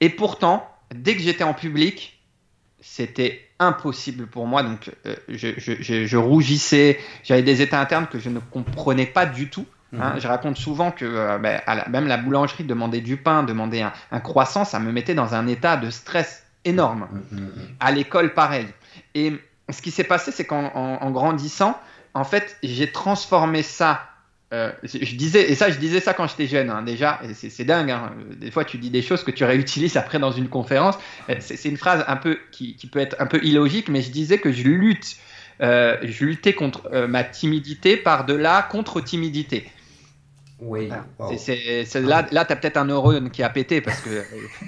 Et 0.00 0.10
pourtant, 0.10 0.68
dès 0.94 1.16
que 1.16 1.22
j'étais 1.22 1.44
en 1.44 1.54
public, 1.54 2.20
c'était 2.80 3.48
impossible 3.58 4.26
pour 4.26 4.46
moi. 4.46 4.62
Donc, 4.62 4.90
euh, 5.06 5.14
je, 5.28 6.16
rougissais. 6.16 6.98
J'avais 7.22 7.42
des 7.42 7.62
états 7.62 7.80
internes 7.80 8.06
que 8.10 8.18
je 8.18 8.28
ne 8.28 8.40
comprenais 8.40 9.06
pas 9.06 9.24
du 9.24 9.48
tout. 9.48 9.66
Hein. 9.96 10.14
Mhm. 10.14 10.20
Je 10.20 10.28
raconte 10.28 10.56
souvent 10.56 10.90
que 10.90 11.04
euh, 11.04 11.38
ben, 11.38 11.60
même 11.88 12.06
la 12.06 12.16
boulangerie, 12.16 12.64
demander 12.64 13.00
du 13.00 13.16
pain, 13.16 13.42
demander 13.42 13.86
un, 14.10 14.20
croissant, 14.20 14.64
ça 14.64 14.80
me 14.80 14.90
mettait 14.90 15.14
dans 15.14 15.34
un 15.34 15.46
état 15.46 15.76
de 15.76 15.90
stress 15.90 16.44
énorme. 16.64 17.08
Mhm, 17.30 17.40
mhm, 17.40 17.52
à 17.80 17.92
l'école, 17.92 18.34
pareil. 18.34 18.66
Et 19.14 19.32
ce 19.70 19.80
qui 19.80 19.90
s'est 19.90 20.04
passé, 20.04 20.32
c'est 20.32 20.44
qu'en 20.44 21.10
grandissant, 21.10 21.78
en 22.14 22.24
fait, 22.24 22.58
j'ai 22.62 22.90
transformé 22.90 23.62
ça 23.62 24.08
euh, 24.52 24.70
je 24.82 25.16
disais, 25.16 25.50
et 25.50 25.54
ça, 25.54 25.70
je 25.70 25.78
disais 25.78 26.00
ça 26.00 26.12
quand 26.12 26.26
j'étais 26.26 26.46
jeune, 26.46 26.68
hein, 26.68 26.82
déjà, 26.82 27.20
c'est 27.32 27.64
dingue. 27.64 27.90
Hein. 27.90 28.12
des 28.36 28.50
fois, 28.50 28.64
tu 28.64 28.76
dis 28.76 28.90
des 28.90 29.00
choses 29.00 29.24
que 29.24 29.30
tu 29.30 29.44
réutilises 29.44 29.96
après 29.96 30.18
dans 30.18 30.32
une 30.32 30.48
conférence. 30.48 30.96
Euh, 31.30 31.36
c'est 31.40 31.68
une 31.68 31.78
phrase 31.78 32.04
un 32.06 32.16
peu 32.16 32.38
qui, 32.50 32.76
peut 32.92 32.98
être 32.98 33.16
un 33.18 33.26
peu 33.26 33.42
illogique, 33.42 33.88
mais 33.88 34.02
je 34.02 34.10
disais 34.10 34.38
que 34.38 34.52
je 34.52 34.64
lutte, 34.64 35.16
euh, 35.62 35.96
je 36.02 36.26
luttais 36.26 36.52
contre 36.52 37.06
ma 37.06 37.24
timidité 37.24 37.96
par 37.96 38.26
de 38.26 38.34
la 38.34 38.62
contre-timidité. 38.62 39.70
Oui. 40.60 40.88
là, 40.88 42.26
là 42.30 42.44
tu 42.44 42.52
as 42.52 42.56
peut-être 42.56 42.76
un 42.76 42.84
neurone 42.84 43.30
qui 43.30 43.42
a 43.42 43.48
pété 43.48 43.80
parce 43.80 44.00
que 44.00 44.22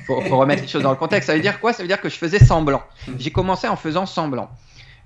faut, 0.07 0.21
faut 0.23 0.39
remettre 0.39 0.63
les 0.63 0.69
choses 0.69 0.83
dans 0.83 0.91
le 0.91 0.97
contexte. 0.97 1.29
Ça 1.29 1.37
veut 1.37 1.43
dire 1.43 1.61
quoi? 1.61 1.73
Ça 1.73 1.83
veut 1.83 1.89
dire 1.89 2.01
que 2.01 2.09
je 2.09 2.17
faisais 2.17 2.41
semblant. 2.41 2.83
J'ai 3.19 3.31
commencé 3.31 3.69
en 3.69 3.77
faisant 3.77 4.07
semblant. 4.07 4.51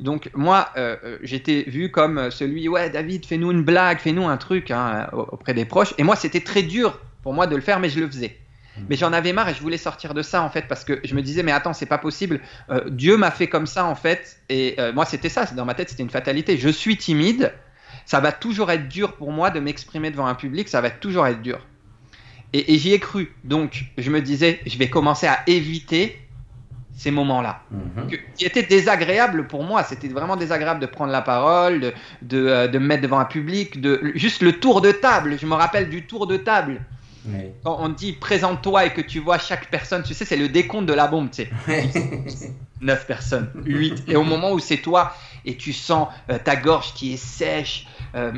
Donc 0.00 0.31
moi, 0.35 0.71
euh, 0.77 0.97
euh, 1.05 1.19
j'étais 1.23 1.65
vu 1.67 1.91
comme 1.91 2.31
celui, 2.31 2.69
ouais, 2.69 2.91
David, 2.91 3.27
fais-nous 3.27 3.50
une 3.50 3.62
blague, 3.62 3.99
fais-nous 3.99 4.27
un 4.27 4.37
truc 4.37 4.71
hein, 4.71 5.09
auprès 5.12 5.55
des 5.55 5.65
proches. 5.65 5.93
Et 5.99 6.05
moi, 6.05 6.15
c'était 6.15 6.41
très 6.41 6.62
dur 6.62 7.00
pour 7.23 7.33
moi 7.35 7.47
de 7.47 7.56
le 7.56 7.62
faire, 7.62 7.81
mais 7.81 7.89
je 7.89 7.99
le 7.99 8.06
faisais. 8.06 8.37
Hmm. 8.77 8.83
Mais 8.89 8.97
j'en 8.97 9.12
avais 9.12 9.33
marre 9.33 9.49
et 9.49 9.55
je 9.55 9.61
voulais 9.61 9.79
sortir 9.79 10.15
de 10.15 10.23
ça 10.23 10.43
en 10.43 10.50
fait 10.50 10.69
parce 10.69 10.85
que 10.85 11.00
je 11.03 11.15
me 11.17 11.23
disais 11.23 11.43
mais 11.43 11.50
attends 11.50 11.73
c'est 11.73 11.87
pas 11.87 11.99
possible. 11.99 12.41
Euh, 12.71 12.89
Dieu 12.89 13.17
m'a 13.17 13.33
fait 13.33 13.49
comme 13.49 13.67
ça 13.67 13.87
en 13.87 13.97
fait. 13.97 14.39
Et 14.49 14.77
moi 14.95 15.05
c'était 15.05 15.29
ça. 15.29 15.47
Dans 15.47 15.65
ma 15.65 15.75
tête 15.75 15.91
c'était 15.91 16.05
une 16.05 16.11
fatalité. 16.11 16.56
Je 16.56 16.69
suis 16.69 16.97
timide. 16.97 17.53
Ça 18.06 18.21
va 18.21 18.31
toujours 18.33 18.71
être 18.71 18.89
dur 18.89 19.15
pour 19.17 19.33
moi 19.33 19.50
de 19.50 19.59
m'exprimer 19.59 20.11
devant 20.11 20.27
un 20.27 20.35
public. 20.35 20.69
Ça 20.69 20.81
va 20.81 20.91
toujours 20.91 21.27
être 21.27 21.43
dur. 21.43 21.67
Et, 22.53 22.73
et 22.73 22.79
j'y 22.79 22.93
ai 22.93 23.00
cru. 23.00 23.35
Donc 23.43 23.87
je 23.99 24.11
me 24.11 24.23
disais 24.23 24.61
je 24.65 24.79
vais 24.79 24.89
commencer 24.89 25.27
à 25.27 25.41
éviter 25.49 26.28
ces 26.99 27.12
moments-là, 27.12 27.62
mhm. 27.71 28.11
qui 28.35 28.45
étaient 28.45 28.65
désagréables 28.65 29.47
pour 29.47 29.62
moi. 29.62 29.85
C'était 29.85 30.09
vraiment 30.09 30.37
désagréable 30.37 30.81
de 30.81 30.87
prendre 30.87 31.12
la 31.12 31.23
parole, 31.23 31.79
de, 31.81 31.93
de, 32.23 32.47
euh, 32.47 32.67
de, 32.67 32.79
me 32.79 32.87
mettre 32.87 33.03
devant 33.03 33.21
un 33.21 33.25
public, 33.25 33.81
de 33.81 34.11
juste 34.17 34.43
le 34.43 34.59
tour 34.59 34.81
de 34.81 34.91
table. 34.91 35.39
Je 35.41 35.47
me 35.47 35.55
rappelle 35.55 35.89
du 35.89 36.06
tour 36.06 36.27
de 36.27 36.37
table. 36.37 36.81
Quand 37.62 37.77
on 37.81 37.91
dit 37.91 38.12
présente-toi 38.12 38.87
et 38.87 38.95
que 38.95 39.03
tu 39.03 39.21
vois 39.21 39.39
chaque 39.39 39.71
personne, 39.71 40.03
tu 40.03 40.15
sais, 40.15 40.25
c'est 40.25 40.37
le 40.37 40.49
décompte 40.49 40.87
de 40.87 40.95
la 40.95 41.06
bombe, 41.09 41.31
tu 41.31 41.45
sais. 41.45 41.91
9 42.81 43.06
personnes, 43.06 43.50
8. 43.67 44.05
Et 44.09 44.17
au 44.17 44.23
moment 44.23 44.53
où 44.53 44.59
c'est 44.59 44.79
toi 44.79 45.15
et 45.45 45.56
tu 45.56 45.75
sens 45.75 46.09
euh, 46.31 46.39
ta 46.43 46.56
gorge 46.56 46.95
qui 46.95 47.12
est 47.12 47.19
sèche, 47.19 47.87
euh, 48.15 48.33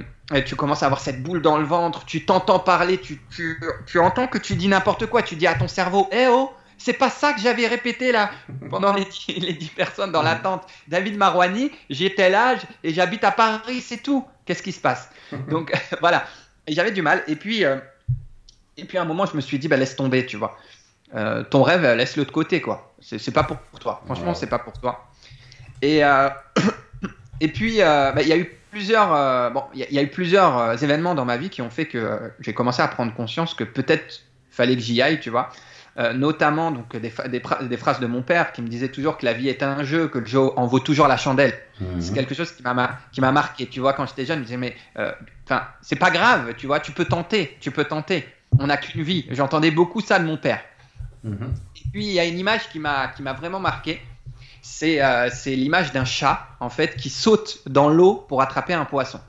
tu 0.44 0.56
commences 0.56 0.82
à 0.82 0.86
avoir 0.86 1.00
cette 1.00 1.22
boule 1.22 1.40
dans 1.40 1.56
le 1.56 1.64
ventre, 1.64 2.04
tu 2.04 2.24
t'entends 2.24 2.58
parler, 2.58 2.98
tu, 2.98 3.20
tu, 3.30 3.60
tu 3.86 4.00
entends 4.00 4.26
que 4.26 4.38
tu 4.38 4.56
dis 4.56 4.66
n'importe 4.66 5.06
quoi, 5.06 5.22
tu 5.22 5.36
dis 5.36 5.46
à 5.46 5.54
ton 5.54 5.68
cerveau, 5.68 6.08
eh 6.10 6.26
oh, 6.28 6.52
c'est 6.80 6.94
pas 6.94 7.10
ça 7.10 7.34
que 7.34 7.40
j'avais 7.40 7.66
répété 7.66 8.10
là 8.10 8.30
pendant 8.70 8.94
les 8.94 9.04
dix, 9.04 9.68
personnes 9.68 10.12
dans 10.12 10.22
l'attente. 10.22 10.62
David 10.88 11.18
Marouani, 11.18 11.70
j'ai 11.90 12.14
tel 12.14 12.34
âge 12.34 12.60
et 12.82 12.94
j'habite 12.94 13.22
à 13.22 13.32
Paris, 13.32 13.82
c'est 13.82 14.02
tout. 14.02 14.26
Qu'est-ce 14.46 14.62
qui 14.62 14.72
se 14.72 14.80
passe? 14.80 15.10
Donc 15.50 15.72
voilà. 16.00 16.24
Et 16.66 16.72
j'avais 16.72 16.90
du 16.90 17.02
mal. 17.02 17.22
Et 17.28 17.36
puis, 17.36 17.66
euh, 17.66 17.76
et 18.78 18.86
puis 18.86 18.96
à 18.96 19.02
un 19.02 19.04
moment, 19.04 19.26
je 19.26 19.36
me 19.36 19.42
suis 19.42 19.58
dit, 19.58 19.68
bah, 19.68 19.76
laisse 19.76 19.94
tomber, 19.94 20.24
tu 20.24 20.38
vois. 20.38 20.56
Euh, 21.14 21.44
ton 21.44 21.62
rêve, 21.62 21.82
laisse-le 21.82 22.24
de 22.24 22.30
côté, 22.30 22.62
quoi. 22.62 22.94
C'est 23.02 23.32
pas 23.32 23.42
pour 23.42 23.58
toi. 23.78 24.00
Franchement, 24.06 24.32
c'est 24.32 24.48
pas 24.48 24.58
pour 24.58 24.72
toi. 24.72 25.06
Et, 25.82 26.02
euh, 26.02 26.30
et 27.40 27.48
puis, 27.48 27.80
bah, 27.80 28.22
il 28.22 28.28
y 28.28 28.32
a 28.32 28.38
eu 28.38 28.56
plusieurs, 28.70 29.50
bon, 29.52 29.64
il 29.74 29.86
y, 29.90 29.98
a 29.98 30.02
eu 30.02 30.08
plusieurs 30.08 30.82
événements 30.82 31.14
dans 31.14 31.26
ma 31.26 31.36
vie 31.36 31.50
qui 31.50 31.60
ont 31.60 31.70
fait 31.70 31.86
que 31.86 32.32
j'ai 32.40 32.54
commencé 32.54 32.80
à 32.80 32.88
prendre 32.88 33.12
conscience 33.12 33.52
que 33.52 33.64
peut-être 33.64 34.22
fallait 34.50 34.76
que 34.76 34.82
j'y 34.82 35.02
aille, 35.02 35.20
tu 35.20 35.28
vois. 35.28 35.50
Euh, 35.98 36.12
notamment 36.12 36.70
donc 36.70 36.96
des, 36.96 37.12
des, 37.28 37.76
phrases 37.76 37.98
de 37.98 38.06
mon 38.06 38.22
père 38.22 38.52
qui 38.52 38.62
me 38.62 38.68
disait 38.68 38.90
toujours 38.90 39.18
que 39.18 39.24
la 39.24 39.32
vie 39.32 39.48
est 39.48 39.62
un 39.64 39.82
jeu, 39.82 40.06
que 40.06 40.18
le 40.18 40.24
jeu 40.24 40.38
en 40.38 40.66
vaut 40.66 40.78
toujours 40.78 41.08
la 41.08 41.16
chandelle. 41.16 41.52
Mhm. 41.80 42.00
C'est 42.00 42.14
quelque 42.14 42.32
chose 42.32 42.52
qui 42.52 42.62
m'a 42.62 43.32
marqué. 43.32 43.66
Tu 43.66 43.80
vois, 43.80 43.92
quand 43.92 44.06
j'étais 44.06 44.24
jeune, 44.24 44.36
je 44.36 44.40
me 44.40 44.44
disais 44.44 44.56
mais 44.56 44.76
euh, 44.98 45.12
c'est 45.82 45.96
pas 45.96 46.10
grave, 46.10 46.54
tu 46.56 46.68
vois, 46.68 46.78
tu 46.78 46.92
peux 46.92 47.06
tenter, 47.06 47.56
tu 47.60 47.72
peux 47.72 47.84
tenter. 47.84 48.24
On 48.60 48.68
n'a 48.68 48.76
qu'une 48.76 49.02
vie. 49.02 49.26
J'entendais 49.30 49.72
beaucoup 49.72 50.00
ça 50.00 50.20
de 50.20 50.24
mon 50.24 50.36
père. 50.36 50.60
Mhm. 51.24 51.54
Et 51.76 51.88
puis 51.92 52.06
il 52.06 52.12
y 52.12 52.20
a 52.20 52.24
une 52.24 52.38
image 52.38 52.68
qui 52.68 52.78
m'a 52.78 53.08
qui 53.08 53.22
m'a 53.22 53.32
vraiment 53.32 53.60
marqué. 53.60 54.00
C'est 54.62 55.02
euh, 55.02 55.28
c'est 55.32 55.56
l'image 55.56 55.92
d'un 55.92 56.04
chat 56.04 56.46
en 56.60 56.70
fait 56.70 56.96
qui 56.96 57.10
saute 57.10 57.62
dans 57.66 57.88
l'eau 57.88 58.24
pour 58.28 58.42
attraper 58.42 58.74
un 58.74 58.84
poisson. 58.84 59.20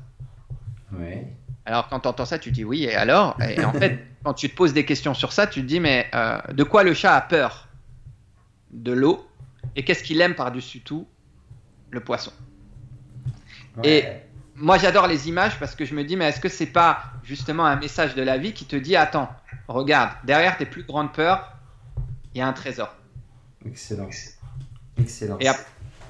Ouais. 0.93 1.25
Alors 1.65 1.87
quand 1.87 2.01
tu 2.01 2.07
entends 2.07 2.25
ça, 2.25 2.37
tu 2.37 2.51
dis 2.51 2.63
oui, 2.63 2.83
et 2.83 2.95
alors? 2.95 3.35
Et 3.41 3.63
en 3.65 3.73
fait, 3.73 4.05
quand 4.23 4.33
tu 4.33 4.49
te 4.49 4.55
poses 4.55 4.73
des 4.73 4.85
questions 4.85 5.13
sur 5.13 5.31
ça, 5.31 5.47
tu 5.47 5.61
te 5.61 5.65
dis 5.65 5.79
mais 5.79 6.07
euh, 6.13 6.39
de 6.51 6.63
quoi 6.63 6.83
le 6.83 6.93
chat 6.93 7.15
a 7.15 7.21
peur? 7.21 7.67
De 8.71 8.91
l'eau. 8.91 9.27
Et 9.75 9.83
qu'est-ce 9.83 10.03
qu'il 10.03 10.21
aime 10.21 10.35
par-dessus 10.35 10.81
tout? 10.81 11.07
Le 11.89 11.99
poisson. 11.99 12.31
Et 13.83 14.05
moi 14.55 14.77
j'adore 14.77 15.07
les 15.07 15.29
images 15.29 15.57
parce 15.59 15.75
que 15.75 15.85
je 15.85 15.95
me 15.95 16.03
dis 16.03 16.15
mais 16.15 16.29
est-ce 16.29 16.39
que 16.39 16.49
c'est 16.49 16.65
pas 16.65 17.03
justement 17.23 17.65
un 17.65 17.75
message 17.75 18.15
de 18.15 18.21
la 18.21 18.37
vie 18.37 18.53
qui 18.53 18.65
te 18.65 18.75
dit 18.75 18.95
attends, 18.95 19.29
regarde, 19.67 20.11
derrière 20.23 20.57
tes 20.57 20.65
plus 20.65 20.83
grandes 20.83 21.11
peurs, 21.13 21.53
il 22.33 22.39
y 22.39 22.41
a 22.41 22.47
un 22.47 22.53
trésor. 22.53 22.93
Excellent. 23.65 24.09
Excellent. 24.97 25.37
Et 25.39 25.49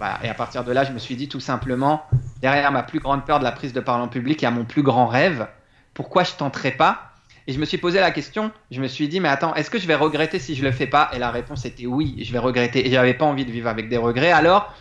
bah, 0.02 0.20
et 0.24 0.30
à 0.30 0.34
partir 0.34 0.64
de 0.64 0.72
là, 0.72 0.84
je 0.84 0.92
me 0.92 0.98
suis 0.98 1.16
dit 1.16 1.30
tout 1.30 1.40
simplement, 1.40 2.04
derrière 2.42 2.72
ma 2.72 2.82
plus 2.82 3.00
grande 3.00 3.24
peur 3.24 3.38
de 3.38 3.44
la 3.44 3.52
prise 3.52 3.72
de 3.72 3.80
parole 3.80 4.02
en 4.02 4.08
public, 4.08 4.42
il 4.42 4.46
y 4.46 4.48
a 4.48 4.52
mon 4.52 4.66
plus 4.66 4.82
grand 4.82 5.06
rêve. 5.06 5.48
Pourquoi 5.94 6.24
je 6.24 6.32
tenterai 6.32 6.72
pas 6.72 7.11
Et 7.48 7.54
je 7.54 7.60
me 7.60 7.66
suis 7.66 7.78
posé 7.78 8.00
la 8.00 8.12
question, 8.12 8.52
je 8.70 8.82
me 8.82 8.88
suis 8.88 9.08
dit, 9.08 9.20
mais 9.20 9.30
attends, 9.30 9.56
est-ce 9.56 9.70
que 9.70 9.80
je 9.80 9.88
vais 9.88 9.96
regretter 9.96 10.40
si 10.40 10.56
je 10.56 10.64
le 10.64 10.72
fais 10.72 10.88
pas? 10.88 11.10
Et 11.14 11.20
la 11.20 11.32
réponse 11.32 11.66
était 11.66 11.86
oui, 11.86 12.24
je 12.24 12.32
vais 12.32 12.40
regretter. 12.40 12.88
Et 12.88 12.92
j'avais 12.92 13.14
pas 13.14 13.26
envie 13.26 13.46
de 13.46 13.52
vivre 13.52 13.68
avec 13.68 13.90
des 13.90 13.98
regrets. 13.98 14.32
Alors, 14.32 14.74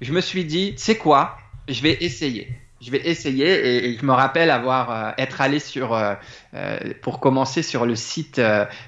je 0.00 0.12
me 0.12 0.20
suis 0.20 0.44
dit, 0.44 0.74
c'est 0.76 0.96
quoi? 0.96 1.36
Je 1.68 1.82
vais 1.82 1.98
essayer. 2.00 2.48
je 2.80 2.90
vais 2.90 3.02
essayer 3.04 3.90
et, 3.90 3.98
je 3.98 4.04
me 4.04 4.12
rappelle 4.12 4.50
avoir 4.50 4.90
euh, 4.90 5.10
être 5.18 5.40
allé 5.40 5.58
sur 5.58 5.94
euh, 5.94 6.14
euh, 6.54 6.78
pour 7.02 7.20
commencer 7.20 7.62
sur 7.62 7.86
le 7.86 7.94
site 7.94 8.40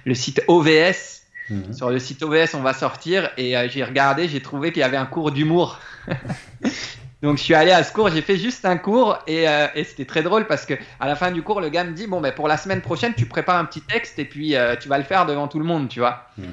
le 0.05 0.15
site 0.15 0.43
OVS 0.49 1.23
mhm. 1.51 1.73
sur 1.73 1.91
le 1.91 1.99
site 1.99 2.23
OVS 2.23 2.55
on 2.55 2.63
va 2.63 2.73
sortir 2.73 3.31
et 3.37 3.55
j'ai 3.69 3.85
regardé 3.85 4.29
j'ai 4.29 4.41
trouvé 4.41 4.73
qu'il 4.73 4.81
y 4.81 4.85
avait 4.85 4.97
un 4.97 5.07
cours 5.07 5.31
d'humour 5.31 5.79
Donc 7.23 7.38
je 7.38 7.43
suis 7.45 7.55
allé 7.55 7.71
à 7.71 7.85
ce 7.85 7.93
cours, 7.93 8.11
j'ai 8.11 8.21
fait 8.21 8.37
juste 8.37 8.64
un 8.64 8.76
cours 8.76 9.17
et, 9.29 9.45
et 9.75 9.85
c'était 9.85 10.05
très 10.05 10.23
drôle 10.23 10.47
parce 10.49 10.67
que 10.67 10.75
à 10.99 11.07
la 11.07 11.14
fin 11.14 11.31
du 11.31 11.43
cours, 11.43 11.61
le 11.61 11.69
gars 11.69 11.85
me 11.85 11.93
dit 11.93 12.09
bon 12.09 12.21
ben 12.21 12.33
pour 12.33 12.49
la 12.49 12.57
semaine 12.57 12.81
prochaine, 12.81 13.14
tu 13.14 13.26
prépares 13.26 13.59
un 13.59 13.64
petit 13.64 13.81
texte 13.81 14.19
et 14.19 14.25
puis 14.25 14.57
tu 14.81 14.88
vas 14.88 14.99
le 14.99 15.05
faire 15.05 15.25
devant 15.25 15.47
tout 15.47 15.61
le 15.61 15.64
monde, 15.64 15.88
tu 15.88 16.00
vois. 16.00 16.26
Mhm. 16.37 16.47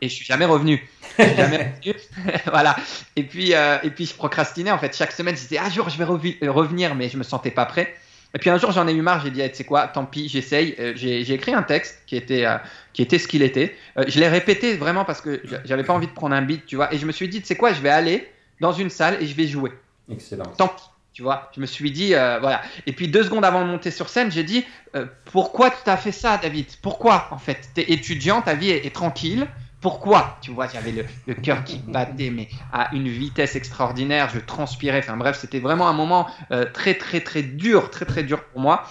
Et 0.00 0.08
je 0.08 0.14
suis 0.14 0.24
jamais 0.24 0.44
revenu. 0.44 0.88
jamais 1.18 1.74
revenu. 1.84 1.98
voilà. 2.46 2.76
Et 3.16 3.24
puis 3.24 3.52
et 3.52 3.90
puis 3.90 4.06
je 4.06 4.14
procrastinais 4.14 4.70
en 4.70 4.78
fait 4.78 4.96
chaque 4.96 5.10
semaine. 5.10 5.34
Je 5.34 5.40
disais 5.40 5.58
ah 5.60 5.68
jour 5.68 5.88
je 5.88 5.98
vais 5.98 6.04
revenir, 6.48 6.94
mais 6.94 7.08
je 7.08 7.18
me 7.18 7.24
sentais 7.24 7.50
pas 7.50 7.66
prêt. 7.66 7.92
Et 8.34 8.38
puis 8.38 8.48
un 8.48 8.58
jour 8.58 8.70
j'en 8.70 8.86
ai 8.86 8.92
eu 8.92 9.02
marre, 9.02 9.24
j'ai 9.24 9.30
dit 9.30 9.42
tu 9.50 9.54
sais 9.56 9.64
quoi, 9.64 9.88
tant 9.88 10.04
pis, 10.04 10.28
j'essaye. 10.28 10.76
j'ai 10.94 11.32
écrit 11.32 11.52
un 11.52 11.64
texte 11.64 12.00
qui 12.06 12.14
était 12.14 12.46
qui 12.92 13.02
était 13.02 13.18
ce 13.18 13.26
qu'il 13.26 13.42
était. 13.42 13.76
je 14.06 14.20
l'ai 14.20 14.28
répété 14.28 14.76
vraiment 14.76 15.04
parce 15.04 15.20
que 15.20 15.42
j'avais 15.64 15.84
pas 15.84 15.94
envie 15.94 16.06
de 16.06 16.12
prendre 16.12 16.36
un 16.36 16.42
beat, 16.42 16.64
tu 16.64 16.76
vois. 16.76 16.94
Et 16.94 16.98
je 16.98 17.06
me 17.06 17.12
suis 17.12 17.28
dit 17.28 17.40
tu 17.40 17.46
sais 17.48 17.56
quoi, 17.56 17.72
je 17.72 17.80
vais 17.80 17.90
aller 17.90 18.30
dans 18.60 18.72
une 18.72 18.90
salle 18.90 19.18
et 19.20 19.26
je 19.26 19.34
vais 19.34 19.48
jouer. 19.48 19.72
Excellent. 20.10 20.46
Tant 20.56 20.68
pis. 20.68 20.82
Tu 21.12 21.20
vois, 21.22 21.50
je 21.54 21.60
me 21.60 21.66
suis 21.66 21.90
dit, 21.90 22.14
euh, 22.14 22.38
voilà. 22.40 22.62
Et 22.86 22.92
puis 22.92 23.06
deux 23.06 23.22
secondes 23.22 23.44
avant 23.44 23.60
de 23.66 23.70
monter 23.70 23.90
sur 23.90 24.08
scène, 24.08 24.32
j'ai 24.32 24.44
dit, 24.44 24.64
euh, 24.96 25.04
pourquoi 25.26 25.70
tu 25.70 25.90
as 25.90 25.98
fait 25.98 26.12
ça, 26.12 26.38
David? 26.38 26.66
Pourquoi, 26.80 27.28
en 27.32 27.38
fait? 27.38 27.68
Tu 27.74 27.82
es 27.82 27.92
étudiant, 27.92 28.40
ta 28.40 28.54
vie 28.54 28.70
est, 28.70 28.94
tranquille. 28.94 29.46
Pourquoi? 29.82 30.38
Tu 30.40 30.52
vois, 30.52 30.68
j'avais 30.68 30.92
le, 30.92 31.04
le 31.26 31.34
cœur 31.34 31.64
qui 31.64 31.78
battait, 31.86 32.30
mais 32.30 32.48
à 32.72 32.94
une 32.94 33.08
vitesse 33.08 33.56
extraordinaire. 33.56 34.30
Je 34.32 34.38
transpirais. 34.38 35.00
Enfin 35.00 35.18
bref, 35.18 35.36
c'était 35.38 35.58
vraiment 35.58 35.86
un 35.86 35.92
moment 35.92 36.28
euh, 36.50 36.64
très, 36.72 36.94
très, 36.94 37.20
très 37.20 37.42
dur, 37.42 37.90
très, 37.90 38.06
très 38.06 38.22
dur 38.22 38.44
pour 38.44 38.60
moi. 38.62 38.84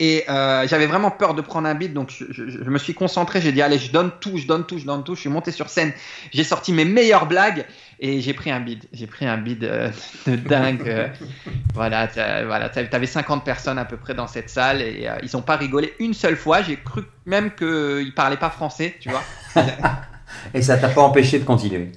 Et 0.00 0.24
euh, 0.28 0.66
j'avais 0.66 0.86
vraiment 0.86 1.10
peur 1.10 1.34
de 1.34 1.42
prendre 1.42 1.68
un 1.68 1.74
beat, 1.74 1.92
donc 1.92 2.10
je, 2.10 2.24
je, 2.30 2.48
je 2.48 2.70
me 2.70 2.78
suis 2.78 2.94
concentré. 2.94 3.40
J'ai 3.40 3.52
dit 3.52 3.62
allez, 3.62 3.78
je 3.78 3.92
donne 3.92 4.10
tout, 4.20 4.36
je 4.36 4.46
donne 4.46 4.64
tout, 4.66 4.78
je 4.78 4.86
donne 4.86 5.04
tout. 5.04 5.14
Je 5.14 5.20
suis 5.20 5.30
monté 5.30 5.52
sur 5.52 5.68
scène, 5.68 5.92
j'ai 6.32 6.44
sorti 6.44 6.72
mes 6.72 6.84
meilleures 6.84 7.26
blagues 7.26 7.66
et 7.98 8.20
j'ai 8.20 8.34
pris 8.34 8.50
un 8.50 8.60
beat. 8.60 8.88
J'ai 8.92 9.06
pris 9.06 9.26
un 9.26 9.38
beat 9.38 9.62
euh, 9.62 9.90
de 10.26 10.36
dingue. 10.36 10.82
Euh, 10.86 11.08
voilà, 11.74 12.08
voilà. 12.44 12.68
T'avais 12.68 13.06
50 13.06 13.44
personnes 13.44 13.78
à 13.78 13.84
peu 13.84 13.96
près 13.96 14.14
dans 14.14 14.26
cette 14.26 14.50
salle 14.50 14.82
et 14.82 15.08
euh, 15.08 15.16
ils 15.22 15.36
ont 15.36 15.42
pas 15.42 15.56
rigolé 15.56 15.94
une 15.98 16.14
seule 16.14 16.36
fois. 16.36 16.62
J'ai 16.62 16.76
cru 16.76 17.02
même 17.24 17.52
qu'ils 17.52 18.12
parlaient 18.14 18.36
pas 18.36 18.50
français, 18.50 18.96
tu 19.00 19.10
vois. 19.10 19.22
et 20.54 20.62
ça 20.62 20.76
t'a 20.76 20.88
pas 20.88 21.02
empêché 21.02 21.38
de 21.38 21.44
continuer. 21.44 21.92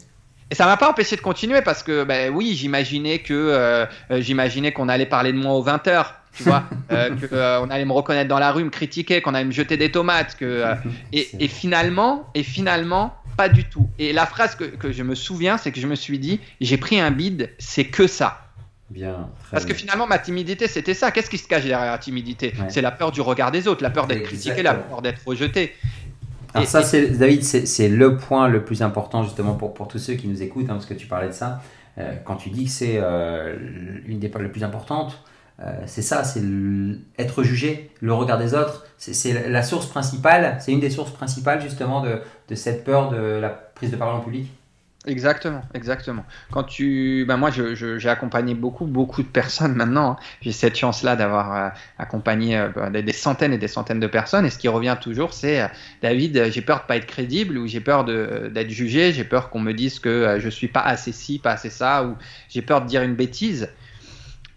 Et 0.52 0.56
ça 0.56 0.66
m'a 0.66 0.78
pas 0.78 0.90
empêché 0.90 1.16
de 1.16 1.22
continuer 1.22 1.62
parce 1.62 1.84
que, 1.84 2.04
ben 2.04 2.34
oui, 2.34 2.56
j'imaginais 2.56 3.20
que 3.20 3.88
j'imaginais 4.10 4.72
qu'on 4.72 4.90
allait 4.90 5.06
parler 5.06 5.32
de 5.32 5.38
moi 5.38 5.54
aux 5.54 5.62
20 5.62 5.88
heures 5.88 6.20
tu 6.34 6.44
vois, 6.44 6.64
euh, 6.92 7.10
qu'on 7.10 7.36
euh, 7.36 7.70
allait 7.70 7.86
me 7.86 7.94
reconnaître 7.94 8.30
dans 8.30 8.40
la 8.40 8.52
rue, 8.52 8.64
me 8.64 8.70
critiquer, 8.70 9.22
qu'on 9.22 9.34
allait 9.34 9.46
me 9.46 9.52
jeter 9.52 9.78
des 9.78 9.92
tomates, 9.92 10.36
que 10.38 10.46
euh, 10.46 10.76
et, 11.14 11.48
finalement, 11.48 12.30
et 12.34 12.44
finalement, 12.44 13.16
pas 13.38 13.50
du 13.50 13.66
tout. 13.66 13.90
Et 14.00 14.14
la 14.14 14.26
phrase 14.26 14.56
que, 14.56 14.64
que 14.64 14.92
je 14.92 15.04
me 15.04 15.16
souviens, 15.16 15.58
c'est 15.58 15.72
que 15.72 15.80
je 15.80 15.88
me 15.88 15.96
suis 15.96 16.20
dit, 16.20 16.40
j'ai 16.62 16.78
pris 16.78 17.00
un 17.00 17.12
bide, 17.12 17.52
c'est 17.58 17.86
que 17.86 18.08
ça. 18.08 18.46
Bien. 18.90 19.30
Parce 19.52 19.66
que 19.66 19.76
finalement, 19.76 20.08
ma 20.08 20.18
timidité, 20.18 20.68
c'était 20.68 20.96
ça. 20.96 21.12
Qu'est-ce 21.12 21.30
qui 21.30 21.38
se 21.38 21.48
cache 21.48 21.64
derrière 21.64 21.92
la 21.92 22.00
timidité? 22.00 22.54
C'est 22.70 22.82
la 22.82 22.90
peur 22.90 23.12
du 23.12 23.22
regard 23.22 23.52
des 23.52 23.68
autres, 23.68 23.84
la 23.84 23.92
peur 23.92 24.08
d'être 24.08 24.24
critiqué, 24.24 24.64
la 24.64 24.74
peur 24.74 25.04
d'être 25.04 25.22
rejeté. 25.28 25.76
Alors 26.54 26.68
ça, 26.68 26.84
c'est 26.84 27.08
David, 27.18 27.44
c'est 27.44 27.90
le 27.90 28.18
point 28.18 28.48
le 28.48 28.64
plus 28.64 28.82
important 28.82 29.24
justement 29.24 29.54
pour, 29.54 29.74
pour 29.74 29.88
tous 29.88 30.00
ceux 30.00 30.14
qui 30.14 30.28
nous 30.28 30.42
écoutent, 30.42 30.70
hein, 30.70 30.74
parce 30.74 30.86
que 30.86 30.94
tu 30.94 31.08
parlais 31.08 31.28
de 31.28 31.34
ça. 31.34 31.62
quand 32.26 32.36
tu 32.38 32.50
dis 32.50 32.66
que 32.66 32.72
c'est 32.72 33.00
une 34.06 34.20
des 34.20 34.30
peurs 34.30 34.42
les 34.42 34.50
plus 34.50 34.64
importantes, 34.64 35.24
euh, 35.62 35.82
c'est 35.86 36.02
ça, 36.02 36.24
c'est 36.24 36.42
être 37.18 37.44
jugé, 37.44 37.92
le 38.02 38.14
regard 38.14 38.38
des 38.38 38.54
autres. 38.54 38.86
C'est 38.98 39.50
la 39.50 39.64
source 39.64 39.88
principale, 39.88 40.58
c'est 40.60 40.72
une 40.72 40.80
des 40.80 40.90
sources 40.90 41.12
principales 41.12 41.62
justement 41.62 42.02
de, 42.02 42.56
cette 42.56 42.84
peur 42.84 43.10
de 43.10 43.18
la 43.18 43.50
prise 43.50 43.92
de 43.92 43.98
parole 43.98 44.16
en 44.16 44.22
public. 44.22 44.50
Exactement, 45.06 45.62
exactement. 45.74 46.26
Quand 46.52 46.64
tu, 46.64 47.24
ben 47.26 47.38
moi, 47.38 47.52
j'ai 47.52 48.10
accompagné 48.10 48.54
beaucoup, 48.54 48.86
beaucoup 48.86 49.24
de 49.24 49.28
personnes 49.28 49.74
maintenant. 49.74 50.12
Hein. 50.12 50.18
J'ai 50.42 50.52
cette 50.52 50.78
chance-là 50.78 51.16
d'avoir 51.16 51.56
euh, 51.56 51.70
accompagné 51.98 52.58
euh, 52.58 52.68
ben, 52.68 52.92
des, 52.92 53.14
centaines 53.14 53.54
et 53.54 53.58
des 53.58 53.70
centaines 53.70 54.02
de 54.02 54.08
personnes. 54.08 54.46
Et 54.46 54.50
ce 54.50 54.58
qui 54.58 54.68
revient 54.68 54.98
toujours, 55.00 55.34
c'est 55.34 55.70
David, 56.02 56.52
j'ai 56.52 56.62
peur 56.62 56.82
de 56.82 56.86
pas 56.86 56.98
être 56.98 57.06
crédible 57.06 57.58
ou 57.58 57.66
j'ai 57.66 57.80
peur 57.80 58.04
d'être 58.04 58.70
jugé, 58.70 59.14
j'ai 59.14 59.24
peur 59.24 59.50
qu'on 59.50 59.62
me 59.62 59.74
dise 59.74 60.00
que 60.00 60.38
je 60.40 60.50
suis 60.50 60.68
pas 60.68 60.82
assez 60.82 61.14
ci, 61.14 61.40
pas 61.40 61.54
assez 61.54 61.70
ça, 61.70 62.04
ou 62.04 62.18
j'ai 62.50 62.62
peur 62.62 62.82
de 62.82 62.88
dire 62.88 63.02
une 63.02 63.16
bêtise. 63.16 63.70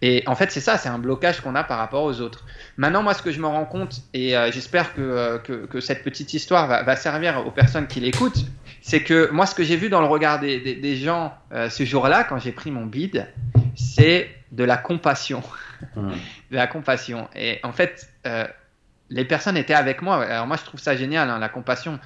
Et 0.03 0.25
en 0.27 0.35
fait, 0.35 0.51
c'est 0.51 0.61
ça, 0.61 0.77
c'est 0.79 0.89
un 0.89 0.99
blocage 0.99 1.41
qu'on 1.41 1.55
a 1.55 1.63
par 1.63 1.79
rapport 1.79 2.03
aux 2.03 2.21
autres. 2.21 2.45
Maintenant, 2.77 3.05
moi, 3.05 3.15
ce 3.15 3.23
que 3.23 3.31
je 3.31 3.41
me 3.41 3.47
rends 3.47 3.65
compte, 3.65 4.03
et 4.13 4.37
euh, 4.37 4.51
j'espère 4.51 4.95
que, 4.95 5.01
euh, 5.01 5.39
que, 5.39 5.67
que, 5.67 5.81
cette 5.81 6.03
petite 6.03 6.35
histoire 6.35 6.67
va, 6.67 6.83
va, 6.83 6.97
servir 6.97 7.47
aux 7.47 7.53
personnes 7.53 7.87
qui 7.87 8.01
l'écoutent, 8.01 8.45
c'est 8.83 9.03
que 9.03 9.31
moi, 9.31 9.47
ce 9.47 9.55
que 9.55 9.65
j'ai 9.65 9.77
vu 9.77 9.89
dans 9.89 10.01
le 10.01 10.07
regard 10.07 10.41
des, 10.41 10.61
des, 10.61 10.75
des 10.75 10.97
gens 10.97 11.35
euh, 11.53 11.71
ce 11.71 11.85
jour-là, 11.85 12.25
quand 12.25 12.39
j'ai 12.39 12.53
pris 12.53 12.71
mon 12.71 12.85
bide, 12.85 13.27
c'est 13.75 14.29
de 14.51 14.65
la 14.65 14.77
compassion. 14.77 15.43
Mmh. 15.97 16.11
de 16.53 16.57
la 16.57 16.69
compassion. 16.69 17.29
Et 17.35 17.59
en 17.65 17.73
fait, 17.73 18.09
les 19.11 19.25
personnes 19.25 19.57
étaient 19.57 19.75
avec 19.75 20.01
moi. 20.01 20.25
Alors 20.25 20.47
moi, 20.47 20.57
je 20.57 20.63
trouve 20.63 20.79
ça 20.79 20.95
génial, 20.95 21.29
hein, 21.29 21.41
la 21.41 21.49
compassion. 21.49 21.99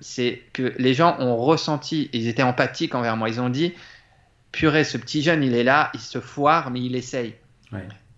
c'est 0.00 0.42
que 0.52 0.74
les 0.76 0.92
gens 0.92 1.16
ont 1.18 1.34
ressenti, 1.38 2.10
ils 2.12 2.28
étaient 2.28 2.42
empathiques 2.42 2.94
envers 2.94 3.16
moi. 3.16 3.30
Ils 3.30 3.40
ont 3.40 3.48
dit, 3.48 3.72
purée, 4.52 4.84
ce 4.84 4.98
petit 4.98 5.22
jeune, 5.22 5.42
il 5.42 5.54
est 5.54 5.64
là, 5.64 5.90
il 5.94 6.00
se 6.00 6.20
foire, 6.20 6.70
mais 6.70 6.80
il 6.80 6.96
essaye. 6.96 7.34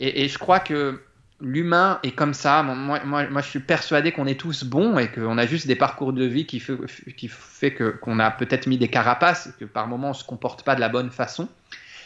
Et, 0.00 0.28
je 0.28 0.38
crois 0.38 0.60
que 0.60 1.02
l'humain 1.40 1.98
est 2.02 2.12
comme 2.12 2.34
ça. 2.34 2.62
Moi, 2.62 3.00
je 3.36 3.48
suis 3.48 3.60
persuadé 3.60 4.12
qu'on 4.12 4.26
est 4.26 4.38
tous 4.38 4.64
bons 4.64 4.98
et 4.98 5.08
qu'on 5.08 5.38
a 5.38 5.46
juste 5.46 5.66
des 5.66 5.76
parcours 5.76 6.12
de 6.12 6.24
vie 6.24 6.46
qui 6.46 6.60
fait, 6.60 7.72
que, 7.72 7.90
qu'on 7.90 8.18
a 8.18 8.30
peut-être 8.30 8.66
mis 8.66 8.78
des 8.78 8.88
carapaces 8.88 9.48
et 9.48 9.52
que 9.58 9.64
par 9.64 9.86
moments 9.86 10.10
on 10.10 10.14
se 10.14 10.24
comporte 10.24 10.62
pas 10.62 10.74
de 10.74 10.80
la 10.80 10.88
bonne 10.88 11.10
façon. 11.10 11.48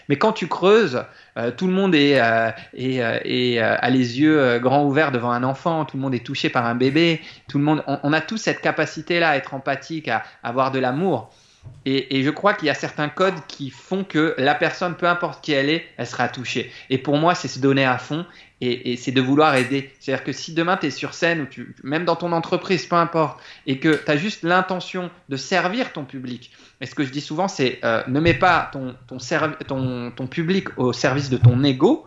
Mais 0.08 0.16
quand 0.16 0.32
tu 0.32 0.48
creuses, 0.48 1.02
euh, 1.38 1.50
tout 1.50 1.66
le 1.66 1.72
monde 1.72 1.94
est, 1.94 2.20
euh, 2.20 2.50
euh, 2.78 3.76
a 3.80 3.90
les 3.90 4.20
yeux 4.20 4.58
grands 4.58 4.84
ouverts 4.84 5.12
devant 5.12 5.30
un 5.30 5.42
enfant, 5.42 5.86
tout 5.86 5.96
le 5.96 6.02
monde 6.02 6.14
est 6.14 6.24
touché 6.24 6.50
par 6.50 6.66
un 6.66 6.74
bébé, 6.74 7.22
tout 7.48 7.58
le 7.58 7.64
monde, 7.64 7.82
on, 7.86 7.98
on 8.02 8.12
a 8.12 8.20
tous 8.20 8.36
cette 8.36 8.60
capacité-là 8.60 9.30
à 9.30 9.36
être 9.36 9.54
empathique, 9.54 10.08
à 10.08 10.24
avoir 10.42 10.72
de 10.72 10.78
l'amour. 10.78 11.32
Et, 11.86 12.22
je 12.22 12.30
crois 12.30 12.54
qu'il 12.54 12.66
y 12.66 12.70
a 12.70 12.74
certains 12.74 13.10
codes 13.10 13.34
qui 13.46 13.68
font 13.68 14.04
que 14.04 14.34
la 14.38 14.54
personne, 14.54 14.94
peu 14.94 15.06
importe 15.06 15.44
qui 15.44 15.52
elle 15.52 15.68
est, 15.68 15.84
elle 15.98 16.06
sera 16.06 16.28
touchée. 16.28 16.72
Et 16.88 16.96
pour 16.96 17.18
moi, 17.18 17.34
c'est 17.34 17.48
se 17.48 17.58
donner 17.58 17.84
à 17.84 17.98
fond 17.98 18.24
et, 18.62 18.96
c'est 18.96 19.12
de 19.12 19.20
vouloir 19.20 19.54
aider. 19.54 19.92
C'est-à-dire 20.00 20.24
que 20.24 20.32
si 20.32 20.54
demain 20.54 20.78
tu 20.78 20.86
es 20.86 20.90
sur 20.90 21.12
scène, 21.12 21.42
ou 21.42 21.46
tu, 21.46 21.74
même 21.82 22.06
dans 22.06 22.16
ton 22.16 22.32
entreprise, 22.32 22.86
peu 22.86 22.96
importe, 22.96 23.38
et 23.66 23.78
que 23.80 24.02
tu 24.02 24.10
as 24.10 24.16
juste 24.16 24.44
l'intention 24.44 25.10
de 25.28 25.36
servir 25.36 25.92
ton 25.92 26.04
public, 26.04 26.52
et 26.80 26.86
ce 26.86 26.94
que 26.94 27.04
je 27.04 27.10
dis 27.10 27.20
souvent, 27.20 27.48
c'est 27.48 27.80
euh, 27.84 28.02
ne 28.08 28.18
mets 28.18 28.34
pas 28.34 28.70
ton, 28.72 28.94
ton, 29.06 30.10
ton 30.10 30.26
public 30.26 30.68
au 30.78 30.94
service 30.94 31.28
de 31.28 31.36
ton 31.36 31.62
ego, 31.64 32.06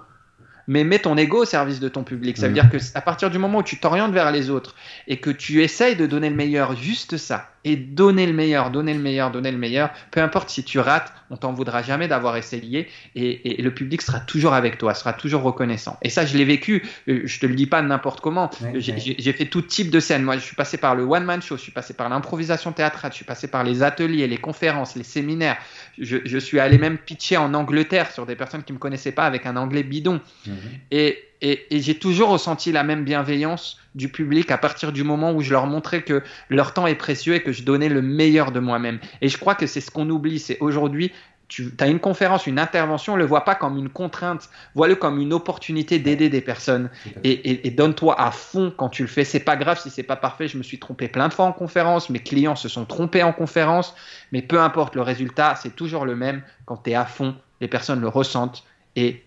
mais 0.67 0.83
mets 0.83 0.99
ton 0.99 1.17
ego 1.17 1.43
au 1.43 1.45
service 1.45 1.79
de 1.79 1.89
ton 1.89 2.03
public. 2.03 2.37
Ça 2.37 2.47
veut 2.47 2.51
mm. 2.51 2.53
dire 2.53 2.69
que 2.69 2.77
à 2.93 3.01
partir 3.01 3.29
du 3.29 3.37
moment 3.37 3.59
où 3.59 3.63
tu 3.63 3.79
t'orientes 3.79 4.11
vers 4.11 4.31
les 4.31 4.49
autres 4.49 4.75
et 5.07 5.17
que 5.17 5.29
tu 5.29 5.63
essayes 5.63 5.95
de 5.95 6.05
donner 6.05 6.29
le 6.29 6.35
meilleur, 6.35 6.75
juste 6.75 7.17
ça, 7.17 7.49
et 7.63 7.75
donner 7.75 8.25
le 8.25 8.33
meilleur, 8.33 8.71
donner 8.71 8.93
le 8.93 8.99
meilleur, 8.99 9.31
donner 9.31 9.51
le 9.51 9.57
meilleur, 9.57 9.89
peu 10.11 10.21
importe 10.21 10.49
si 10.49 10.63
tu 10.63 10.79
rates, 10.79 11.13
on 11.29 11.37
t'en 11.37 11.53
voudra 11.53 11.81
jamais 11.81 12.07
d'avoir 12.07 12.37
essayé 12.37 12.87
et, 13.15 13.61
le 13.61 13.73
public 13.73 14.01
sera 14.01 14.19
toujours 14.19 14.53
avec 14.53 14.77
toi, 14.77 14.93
sera 14.93 15.13
toujours 15.13 15.41
reconnaissant. 15.41 15.97
Et 16.01 16.09
ça, 16.09 16.25
je 16.25 16.37
l'ai 16.37 16.45
vécu, 16.45 16.87
euh, 17.07 17.21
je 17.25 17.39
te 17.39 17.45
le 17.45 17.55
dis 17.55 17.65
pas 17.65 17.81
n'importe 17.81 18.21
comment. 18.21 18.49
J'ai 18.75 19.33
fait 19.33 19.45
tout 19.45 19.61
type 19.61 19.89
de 19.89 19.99
scènes. 19.99 20.23
Moi, 20.23 20.35
je 20.35 20.43
suis 20.43 20.55
passé 20.55 20.77
par 20.77 20.95
le 20.95 21.03
one-man 21.03 21.41
show, 21.41 21.57
je 21.57 21.61
suis 21.61 21.71
passé 21.71 21.93
par 21.93 22.07
l'improvisation 22.09 22.71
théâtrale, 22.71 23.11
je 23.11 23.17
suis 23.17 23.25
passé 23.25 23.47
par 23.47 23.63
les 23.63 23.83
ateliers, 23.83 24.27
les 24.27 24.37
conférences, 24.37 24.95
les 24.95 25.03
séminaires. 25.03 25.57
Je, 25.97 26.17
je, 26.23 26.37
suis 26.37 26.59
allé 26.59 26.77
même 26.77 26.97
pitcher 26.97 27.37
en 27.37 27.53
Angleterre 27.53 28.11
sur 28.11 28.25
des 28.25 28.35
personnes 28.35 28.63
qui 28.63 28.73
me 28.73 28.77
connaissaient 28.77 29.11
pas 29.11 29.25
avec 29.25 29.45
un 29.45 29.57
anglais 29.57 29.83
bidon. 29.83 30.21
Mhm. 30.45 30.55
Et, 30.91 31.23
et, 31.41 31.75
et 31.75 31.81
j'ai 31.81 31.95
toujours 31.95 32.29
ressenti 32.29 32.71
la 32.71 32.83
même 32.83 33.03
bienveillance 33.03 33.79
du 33.95 34.09
public 34.09 34.51
à 34.51 34.57
partir 34.57 34.91
du 34.91 35.03
moment 35.03 35.33
où 35.33 35.41
je 35.41 35.51
leur 35.51 35.67
montrais 35.67 36.03
que 36.03 36.23
leur 36.49 36.73
temps 36.73 36.87
est 36.87 36.95
précieux 36.95 37.35
et 37.35 37.43
que 37.43 37.51
je 37.51 37.63
donnais 37.63 37.89
le 37.89 38.01
meilleur 38.01 38.51
de 38.51 38.59
moi-même. 38.59 38.99
Et 39.21 39.29
je 39.29 39.37
crois 39.37 39.55
que 39.55 39.67
c'est 39.67 39.81
ce 39.81 39.91
qu'on 39.91 40.09
oublie, 40.09 40.39
c'est 40.39 40.57
aujourd'hui 40.59 41.11
tu 41.47 41.71
as 41.79 41.87
une 41.87 41.99
conférence, 41.99 42.45
une 42.45 42.59
intervention, 42.59 43.13
ne 43.13 43.19
le 43.19 43.25
vois 43.25 43.45
pas 43.45 43.55
comme 43.55 43.77
une 43.77 43.89
contrainte, 43.89 44.49
vois-le 44.75 44.95
comme 44.95 45.19
une 45.19 45.31
opportunité 45.31 45.97
d'aider 45.97 46.29
des 46.29 46.41
personnes 46.41 46.89
et, 47.23 47.65
et, 47.65 47.71
donne-toi 47.71 48.19
à 48.19 48.31
fond 48.31 48.73
quand 48.75 48.89
tu 48.89 49.01
le 49.01 49.07
fais. 49.07 49.23
C'est 49.23 49.39
pas 49.39 49.55
grave 49.55 49.79
si 49.79 49.89
c'est 49.89 50.03
pas 50.03 50.17
parfait. 50.17 50.47
Je 50.47 50.57
me 50.57 50.63
suis 50.63 50.77
trompé 50.77 51.07
plein 51.07 51.29
de 51.29 51.33
fois 51.33 51.45
en 51.45 51.53
conférence, 51.53 52.09
mes 52.09 52.19
clients 52.19 52.57
se 52.57 52.67
sont 52.67 52.85
trompés 52.85 53.23
en 53.23 53.31
conférence, 53.31 53.95
mais 54.31 54.41
peu 54.41 54.59
importe 54.59 54.95
le 54.95 55.01
résultat, 55.01 55.55
c'est 55.55 55.75
toujours 55.75 56.05
le 56.05 56.15
même. 56.15 56.41
Quand 56.65 56.77
tu 56.77 56.91
es 56.91 56.95
à 56.95 57.05
fond, 57.05 57.35
les 57.61 57.69
personnes 57.69 58.01
le 58.01 58.09
ressentent 58.09 58.65
et 58.97 59.23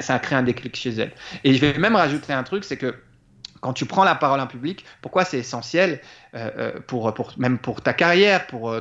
ça 0.00 0.18
crée 0.18 0.36
un 0.36 0.42
déclic 0.42 0.76
chez 0.76 0.90
elles. 0.90 1.12
Et 1.44 1.54
je 1.54 1.60
vais 1.60 1.78
même 1.78 1.96
rajouter 1.96 2.32
un 2.32 2.42
truc, 2.42 2.64
c'est 2.64 2.76
que 2.76 2.94
quand 3.60 3.72
tu 3.72 3.86
prends 3.86 4.04
la 4.04 4.14
parole 4.14 4.40
en 4.40 4.46
public, 4.46 4.84
pourquoi 5.02 5.24
c'est 5.24 5.38
essentiel 5.38 6.00
euh, 6.34 6.50
euh, 6.56 6.80
pour, 6.86 7.12
même 7.36 7.58
pour 7.58 7.80
ta 7.80 7.92
carrière, 7.92 8.46
pour, 8.46 8.70
euh, 8.70 8.80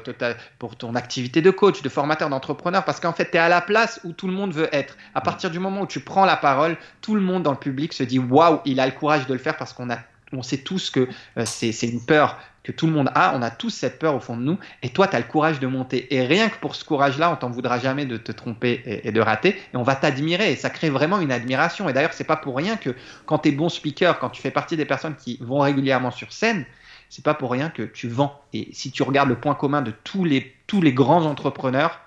pour 0.59 0.75
ton 0.75 0.95
activité 0.95 1.41
de 1.41 1.49
coach, 1.49 1.81
de 1.81 1.89
formateur, 1.89 2.29
d'entrepreneur, 2.29 2.83
parce 2.85 2.99
qu'en 2.99 3.13
fait, 3.13 3.31
tu 3.31 3.37
es 3.37 3.39
à 3.39 3.49
la 3.49 3.61
place 3.61 3.99
où 4.03 4.11
tout 4.11 4.27
le 4.27 4.33
monde 4.33 4.53
veut 4.53 4.69
être. 4.71 4.97
À 5.13 5.21
partir 5.21 5.49
du 5.49 5.59
moment 5.59 5.81
où 5.81 5.87
tu 5.87 6.01
prends 6.01 6.25
la 6.25 6.37
parole, 6.37 6.77
tout 7.01 7.15
le 7.15 7.21
monde 7.21 7.43
dans 7.43 7.51
le 7.51 7.57
public 7.57 7.93
se 7.93 8.03
dit 8.03 8.19
waouh, 8.19 8.59
il 8.65 8.79
a 8.79 8.85
le 8.85 8.91
courage 8.91 9.25
de 9.27 9.33
le 9.33 9.39
faire 9.39 9.57
parce 9.57 9.73
qu'on 9.73 9.89
a 9.89 9.97
on 10.33 10.43
sait 10.43 10.57
tous 10.57 10.89
que 10.89 11.07
c'est 11.45 11.83
une 11.83 12.03
peur 12.05 12.39
que 12.65 12.71
tout 12.71 12.87
le 12.87 12.93
monde 12.93 13.11
a, 13.13 13.37
on 13.37 13.43
a 13.43 13.51
tous 13.51 13.69
cette 13.69 13.99
peur 13.99 14.15
au 14.15 14.19
fond 14.19 14.35
de 14.35 14.41
nous, 14.41 14.57
et 14.81 14.89
toi, 14.89 15.07
tu 15.07 15.15
as 15.15 15.19
le 15.19 15.25
courage 15.25 15.59
de 15.59 15.67
monter. 15.67 16.13
Et 16.15 16.25
rien 16.25 16.49
que 16.49 16.57
pour 16.57 16.75
ce 16.75 16.83
courage-là, 16.83 17.31
on 17.31 17.35
t'en 17.35 17.51
voudra 17.51 17.77
jamais 17.77 18.05
de 18.05 18.17
te 18.17 18.31
tromper 18.31 18.81
et, 18.85 19.11
de 19.11 19.21
rater, 19.21 19.49
et 19.49 19.77
on 19.77 19.83
va 19.83 19.95
t'admirer, 19.95 20.51
et 20.51 20.55
ça 20.55 20.71
crée 20.71 20.89
vraiment 20.89 21.19
une 21.19 21.31
admiration. 21.31 21.87
Et 21.87 21.93
d'ailleurs, 21.93 22.13
c'est 22.13 22.23
pas 22.23 22.37
pour 22.37 22.57
rien 22.57 22.75
que 22.75 22.95
quand 23.27 23.39
tu 23.39 23.49
es 23.49 23.51
bon 23.51 23.69
speaker, 23.69 24.17
quand 24.17 24.31
tu 24.31 24.41
fais 24.41 24.49
partie 24.49 24.77
des 24.77 24.85
personnes 24.85 25.15
qui 25.15 25.37
vont 25.41 25.59
régulièrement 25.59 26.09
sur 26.09 26.33
scène, 26.33 26.65
c'est 27.09 27.23
pas 27.23 27.35
pour 27.35 27.51
rien 27.51 27.69
que 27.69 27.83
tu 27.83 28.09
vends. 28.09 28.41
Et 28.51 28.69
si 28.73 28.91
tu 28.91 29.03
regardes 29.03 29.29
le 29.29 29.39
point 29.39 29.53
commun 29.53 29.83
de 29.83 29.93
tous 30.03 30.23
les, 30.23 30.55
tous 30.65 30.81
les 30.81 30.91
grands 30.91 31.25
entrepreneurs 31.25 32.01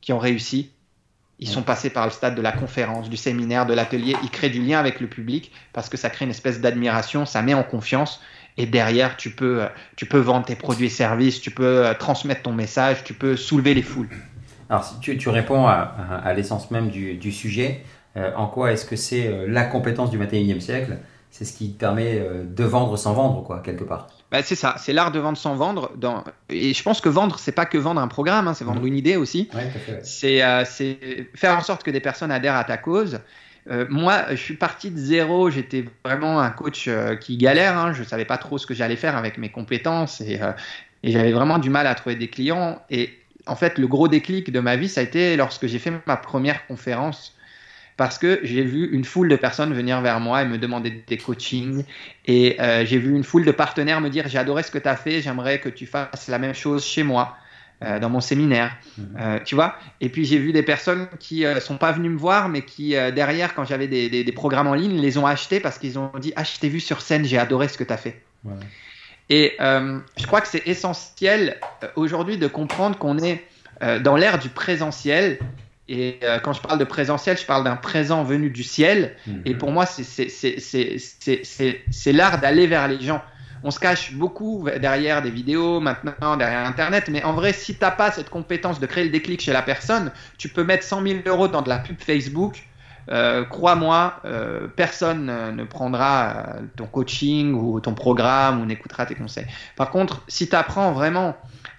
qui 0.00 0.12
ont 0.12 0.18
réussi, 0.20 0.70
ils 1.40 1.48
sont 1.48 1.62
passés 1.62 1.90
par 1.90 2.04
le 2.04 2.10
stade 2.10 2.34
de 2.34 2.42
la 2.42 2.52
conférence, 2.52 3.08
du 3.08 3.16
séminaire, 3.16 3.64
de 3.66 3.74
l'atelier. 3.74 4.16
Ils 4.22 4.30
créent 4.30 4.50
du 4.50 4.60
lien 4.60 4.78
avec 4.78 5.00
le 5.00 5.06
public 5.06 5.52
parce 5.72 5.88
que 5.88 5.96
ça 5.96 6.10
crée 6.10 6.24
une 6.24 6.32
espèce 6.32 6.60
d'admiration, 6.60 7.26
ça 7.26 7.42
met 7.42 7.54
en 7.54 7.62
confiance 7.62 8.20
et 8.58 8.66
derrière, 8.66 9.16
tu 9.16 9.30
peux, 9.30 9.62
euh, 9.62 9.68
tu 9.94 10.04
peux 10.04 10.18
vendre 10.18 10.44
tes 10.44 10.56
produits 10.56 10.86
et 10.86 10.90
services, 10.90 11.40
tu 11.40 11.52
peux 11.52 11.86
euh, 11.86 11.94
transmettre 11.94 12.42
ton 12.42 12.52
message, 12.52 13.04
tu 13.04 13.14
peux 13.14 13.36
soulever 13.36 13.72
les 13.72 13.82
foules. 13.82 14.08
Alors, 14.68 14.84
si 14.84 14.98
tu, 14.98 15.16
tu 15.16 15.28
réponds 15.28 15.66
à, 15.66 15.94
à, 16.24 16.34
l'essence 16.34 16.70
même 16.72 16.90
du, 16.90 17.14
du 17.14 17.30
sujet, 17.30 17.84
euh, 18.16 18.32
en 18.36 18.48
quoi 18.48 18.72
est-ce 18.72 18.84
que 18.84 18.96
c'est 18.96 19.46
la 19.46 19.64
compétence 19.64 20.10
du 20.10 20.18
21e 20.18 20.60
siècle? 20.60 20.98
C'est 21.30 21.44
ce 21.44 21.56
qui 21.56 21.72
te 21.72 21.78
permet 21.78 22.20
de 22.44 22.64
vendre 22.64 22.96
sans 22.96 23.12
vendre, 23.12 23.44
quoi, 23.44 23.60
quelque 23.60 23.84
part. 23.84 24.08
Bah, 24.30 24.42
c'est 24.42 24.56
ça, 24.56 24.76
c'est 24.78 24.92
l'art 24.92 25.10
de 25.10 25.18
vendre 25.18 25.38
sans 25.38 25.54
vendre. 25.54 25.92
Dans... 25.96 26.22
Et 26.50 26.74
je 26.74 26.82
pense 26.82 27.00
que 27.00 27.08
vendre, 27.08 27.38
c'est 27.38 27.52
pas 27.52 27.64
que 27.64 27.78
vendre 27.78 28.00
un 28.00 28.08
programme, 28.08 28.46
hein, 28.46 28.54
c'est 28.54 28.64
vendre 28.64 28.84
une 28.84 28.96
idée 28.96 29.16
aussi. 29.16 29.48
Ouais, 29.54 29.70
c'est 30.02 30.40
faire 31.34 31.56
en 31.56 31.62
sorte 31.62 31.82
que 31.82 31.90
des 31.90 32.00
personnes 32.00 32.30
adhèrent 32.30 32.56
à 32.56 32.64
ta 32.64 32.76
cause. 32.76 33.20
Euh, 33.70 33.86
moi, 33.88 34.26
je 34.30 34.36
suis 34.36 34.54
parti 34.54 34.90
de 34.90 34.98
zéro. 34.98 35.50
J'étais 35.50 35.84
vraiment 36.04 36.40
un 36.40 36.50
coach 36.50 36.86
euh, 36.88 37.16
qui 37.16 37.36
galère. 37.36 37.76
Hein. 37.78 37.92
Je 37.92 38.00
ne 38.00 38.06
savais 38.06 38.24
pas 38.24 38.38
trop 38.38 38.58
ce 38.58 38.66
que 38.66 38.74
j'allais 38.74 38.96
faire 38.96 39.16
avec 39.16 39.38
mes 39.38 39.50
compétences 39.50 40.22
euh, 40.22 40.52
et, 41.02 41.12
j'avais 41.12 41.32
vraiment 41.32 41.58
du 41.58 41.70
mal 41.70 41.86
à 41.86 41.94
trouver 41.94 42.16
des 42.16 42.28
clients. 42.28 42.80
Et 42.90 43.10
en 43.46 43.56
fait, 43.56 43.78
le 43.78 43.86
gros 43.86 44.08
déclic 44.08 44.50
de 44.50 44.60
ma 44.60 44.76
vie, 44.76 44.88
ça 44.88 45.00
a 45.00 45.04
été 45.04 45.36
lorsque 45.36 45.66
j'ai 45.66 45.78
fait 45.78 45.92
ma 46.06 46.16
première 46.16 46.66
conférence 46.66 47.34
parce 47.98 48.16
que 48.16 48.40
j'ai 48.42 48.62
vu 48.62 48.88
une 48.90 49.04
foule 49.04 49.28
de 49.28 49.36
personnes 49.36 49.74
venir 49.74 50.00
vers 50.00 50.20
moi 50.20 50.40
et 50.40 50.46
me 50.46 50.56
demander 50.56 51.04
des 51.06 51.18
coachings. 51.18 51.84
Et 52.24 52.56
j'ai 52.58 52.98
vu 52.98 53.14
une 53.14 53.24
foule 53.24 53.44
de 53.44 53.52
partenaires 53.52 54.00
me 54.00 54.08
dire 54.08 54.26
J'ai 54.28 54.38
adoré 54.38 54.62
ce 54.62 54.70
que 54.70 54.78
tu 54.78 54.88
as 54.88 54.96
fait, 54.96 55.20
j'aimerais 55.20 55.60
que 55.60 55.68
tu 55.68 55.84
fasses 55.84 56.28
la 56.28 56.38
même 56.38 56.54
chose 56.54 56.86
chez 56.86 57.02
moi. 57.02 57.36
Euh, 57.84 58.00
dans 58.00 58.10
mon 58.10 58.20
séminaire, 58.20 58.76
mhm. 58.96 59.16
euh, 59.20 59.38
tu 59.44 59.54
vois? 59.54 59.76
Et 60.00 60.08
puis 60.08 60.24
j'ai 60.24 60.38
vu 60.38 60.52
des 60.52 60.64
personnes 60.64 61.06
qui 61.20 61.46
euh, 61.46 61.60
sont 61.60 61.76
pas 61.76 61.92
venues 61.92 62.08
me 62.08 62.18
voir, 62.18 62.48
mais 62.48 62.62
qui 62.62 62.90
derrière, 63.14 63.54
quand 63.54 63.64
j'avais 63.64 63.86
des, 63.86 64.08
des, 64.24 64.32
programmes 64.32 64.66
en 64.66 64.74
ligne, 64.74 65.00
les 65.00 65.16
ont 65.16 65.26
achetés 65.26 65.60
parce 65.60 65.78
qu'ils 65.78 65.96
ont 65.96 66.10
dit 66.18 66.32
ah 66.34 66.42
je 66.42 66.58
t'ai 66.58 66.68
vu 66.68 66.80
sur 66.80 67.00
scène, 67.00 67.24
j'ai 67.24 67.38
adoré 67.38 67.68
ce 67.68 67.78
que 67.78 67.84
tu 67.84 67.92
as 67.92 67.96
fait. 67.96 68.20
Et 69.30 69.54
je 69.60 70.26
crois 70.26 70.40
que 70.40 70.48
c'est 70.48 70.66
essentiel 70.66 71.60
aujourd'hui 71.94 72.36
de 72.36 72.48
comprendre 72.48 72.98
qu'on 72.98 73.18
est 73.18 73.44
dans 74.00 74.16
l'ère 74.16 74.40
du 74.40 74.48
présentiel. 74.48 75.38
Et 75.88 76.20
quand 76.42 76.52
je 76.52 76.60
parle 76.60 76.78
de 76.78 76.84
présentiel, 76.84 77.38
je 77.38 77.46
parle 77.46 77.64
d'un 77.64 77.76
présent 77.76 78.22
venu 78.22 78.50
du 78.50 78.62
ciel. 78.62 79.16
Mhm. 79.26 79.42
Et 79.46 79.54
pour 79.54 79.70
moi, 79.70 79.86
c'est 79.86 80.12
l'art 82.12 82.40
d'aller 82.40 82.66
vers 82.66 82.88
les 82.88 83.00
gens 83.00 83.22
on 83.62 83.70
se 83.70 83.80
cache 83.80 84.12
beaucoup 84.12 84.68
derrière 84.80 85.22
des 85.22 85.30
vidéos 85.30 85.80
maintenant, 85.80 86.36
derrière 86.36 86.66
Internet, 86.66 87.08
mais 87.10 87.22
en 87.24 87.32
vrai, 87.32 87.52
si 87.52 87.74
tu 87.74 87.80
n'as 87.82 87.90
pas 87.90 88.10
cette 88.10 88.30
compétence 88.30 88.80
de 88.80 88.86
créer 88.86 89.04
le 89.04 89.10
déclic 89.10 89.40
chez 89.40 89.52
la 89.52 89.62
personne, 89.62 90.12
tu 90.36 90.48
peux 90.48 90.64
mettre 90.64 90.84
100 90.84 91.02
000 91.02 91.18
euros 91.26 91.48
dans 91.48 91.62
de 91.62 91.68
la 91.68 91.78
pub 91.78 91.98
Facebook. 91.98 92.62
Euh, 93.10 93.44
crois-moi, 93.44 94.20
euh, 94.26 94.68
personne 94.68 95.26
ne 95.26 95.64
prendra 95.64 96.28
euh, 96.28 96.60
ton 96.76 96.86
coaching 96.86 97.54
ou 97.54 97.80
ton 97.80 97.94
programme 97.94 98.60
ou 98.60 98.66
n'écoutera 98.66 99.06
tes 99.06 99.14
conseils. 99.14 99.46
Par 99.76 99.90
contre, 99.90 100.22
si 100.28 100.48
tu 100.48 100.54
apprends 100.54 100.92
vraiment 100.92 101.34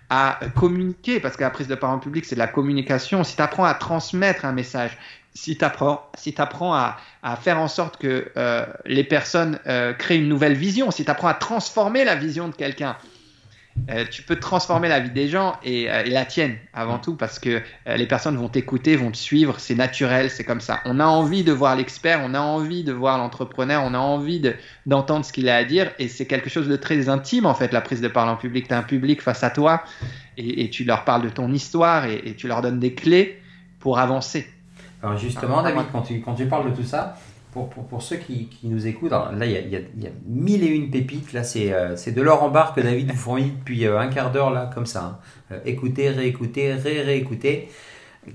à 0.10 0.40
communiquer, 0.56 1.20
parce 1.20 1.38
que 1.38 1.44
la 1.44 1.50
prise 1.50 1.68
de 1.68 1.76
parole 1.76 2.00
publique, 2.00 2.26
c'est 2.26 2.36
de 2.36 2.40
la 2.40 2.48
communication, 2.48 3.24
si 3.24 3.36
tu 3.36 3.42
apprends 3.42 3.66
à 3.66 3.74
transmettre 3.74 4.46
un 4.46 4.52
message, 4.52 4.98
si 5.34 5.58
tu 5.58 5.64
apprends, 5.64 6.10
si 6.16 6.34
apprends 6.38 6.74
à, 6.74 6.98
à, 7.22 7.36
faire 7.36 7.60
en 7.60 7.68
sorte 7.68 7.98
que 7.98 8.32
euh, 8.36 8.66
les 8.86 9.04
personnes 9.04 9.60
euh, 9.68 9.94
créent 9.94 10.18
une 10.18 10.28
nouvelle 10.28 10.56
vision, 10.56 10.92
si 10.92 11.06
tu 11.06 11.12
apprends 11.12 11.28
à 11.28 11.34
transformer 11.36 12.04
la 12.04 12.16
vision 12.16 12.48
de 12.48 12.56
quelqu'un, 12.56 12.98
euh, 13.90 14.06
tu 14.10 14.22
peux 14.22 14.38
transformer 14.38 14.88
la 14.88 15.00
vie 15.00 15.10
des 15.10 15.28
gens 15.28 15.56
et, 15.64 15.88
la 15.88 16.26
tienne 16.26 16.56
avant 16.74 17.00
tout 17.00 17.16
parce 17.16 17.40
que 17.40 17.62
les 17.86 18.08
personnes 18.08 18.36
vont 18.36 18.50
t'écouter, 18.50 18.96
vont 18.96 19.12
te 19.12 19.18
suivre, 19.18 19.60
c'est 19.60 19.76
naturel, 19.76 20.30
c'est 20.30 20.44
comme 20.44 20.62
ça. 20.62 20.80
On 20.86 21.00
a 21.00 21.06
envie 21.06 21.44
de 21.44 21.52
voir 21.52 21.76
l'expert, 21.76 22.22
on 22.24 22.34
a 22.34 22.40
envie 22.40 22.84
de 22.84 22.94
voir 22.94 23.18
l'entrepreneur, 23.18 23.84
on 23.84 23.94
a 23.94 24.00
envie 24.00 24.42
d'entendre 24.86 25.26
ce 25.26 25.34
qu'il 25.34 25.50
a 25.50 25.56
à 25.56 25.64
dire 25.64 25.92
et 26.00 26.08
c'est 26.08 26.26
quelque 26.26 26.50
chose 26.50 26.68
de 26.68 26.76
très 26.76 27.10
intime 27.10 27.46
en 27.46 27.54
fait, 27.54 27.72
la 27.72 27.82
prise 27.82 28.02
de 28.02 28.08
parole 28.08 28.30
en 28.30 28.38
public. 28.38 28.68
Tu 28.68 28.74
as 28.74 28.78
un 28.78 28.84
public 28.84 29.22
face 29.22 29.44
à 29.44 29.50
toi 29.50 29.84
et, 30.38 30.70
tu 30.70 30.84
leur 30.84 31.04
parles 31.04 31.24
de 31.24 31.30
ton 31.30 31.52
histoire 31.52 32.06
et, 32.06 32.22
et 32.26 32.36
tu 32.36 32.48
leur 32.48 32.62
donnes 32.62 32.80
des 32.80 32.94
clés 32.94 33.42
pour 33.80 34.00
avancer. 34.00 34.48
Alors 35.02 35.18
justement, 35.18 35.62
David, 35.64 35.84
quand 35.92 36.02
tu, 36.02 36.20
quand 36.20 36.36
tu 36.36 36.46
parles 36.46 36.72
de 36.72 36.76
tout 36.76 36.84
ça, 36.84 37.16
pour, 37.52 37.70
pour, 37.70 37.86
pour 37.86 38.02
ceux 38.02 38.18
qui, 38.18 38.48
qui, 38.48 38.68
nous 38.68 38.88
écoutent, 38.88 39.12
là, 39.12 39.32
il 39.42 39.52
y 39.52 39.58
a, 39.58 39.60
a, 39.60 39.82
y 39.82 40.08
a, 40.08 40.12
mille 40.28 40.64
et 40.64 40.68
une 40.68 40.90
pépites. 40.90 41.34
Là, 41.34 41.44
c'est 41.44 41.74
euh, 41.74 41.96
de 41.96 42.22
l'or 42.22 42.44
en 42.44 42.50
barre 42.50 42.74
que 42.74 42.82
David 42.82 43.12
vous 43.12 43.18
fournit 43.18 43.52
depuis 43.60 43.86
euh, 43.86 44.00
un 44.00 44.08
quart 44.08 44.32
d'heure, 44.32 44.52
là, 44.52 44.70
comme 44.74 44.86
ça. 44.86 45.04
Hein. 45.04 45.18
Euh, 45.52 45.60
écoutez, 45.66 46.10
réécoutez, 46.10 46.74
ré-réécoutez. 46.74 47.70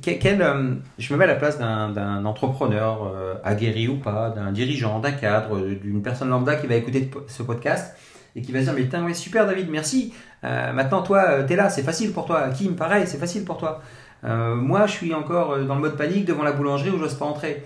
Quel, 0.00 0.42
euh, 0.42 0.74
je 0.98 1.12
me 1.12 1.18
mets 1.18 1.24
à 1.24 1.29
la 1.29 1.35
place 1.37 1.59
d'un 1.59 2.24
entrepreneur, 2.24 3.14
aguerri 3.44 3.87
ou 3.87 3.98
pas, 3.98 4.31
d'un 4.31 4.50
dirigeant, 4.50 4.98
d'un 4.98 5.12
cadre, 5.12 5.61
d'une 5.61 6.03
personne 6.03 6.31
lambda 6.31 6.57
qui 6.57 6.66
va 6.66 6.74
écouter 6.74 7.09
ce 7.29 7.42
podcast 7.42 7.94
et 8.35 8.42
qui 8.42 8.50
va 8.50 8.61
se 8.61 8.64
dire 8.64 8.74
Mais 8.74 8.83
putain, 8.83 9.05
ouais, 9.05 9.14
super, 9.14 9.46
David, 9.46 9.70
merci. 9.70 10.12
maintenant, 10.42 11.03
toi, 11.03 11.44
tu 11.44 11.53
es 11.53 11.57
là, 11.57 11.70
c'est 11.70 11.83
facile 11.83 12.12
pour 12.12 12.24
toi. 12.24 12.48
Kim, 12.48 12.74
pareil, 12.74 13.05
c'est 13.07 13.18
facile 13.18 13.44
pour 13.44 13.59
toi. 13.59 13.83
Euh, 14.24 14.55
moi, 14.55 14.87
je 14.87 14.92
suis 14.92 15.14
encore 15.14 15.53
euh, 15.53 15.64
dans 15.64 15.74
le 15.74 15.81
mode 15.81 15.96
panique 15.96 16.24
devant 16.24 16.42
la 16.42 16.53
boulangerie 16.53 16.90
où 16.90 16.96
je 16.96 17.03
n'ose 17.03 17.14
pas 17.14 17.27
entrer. 17.27 17.64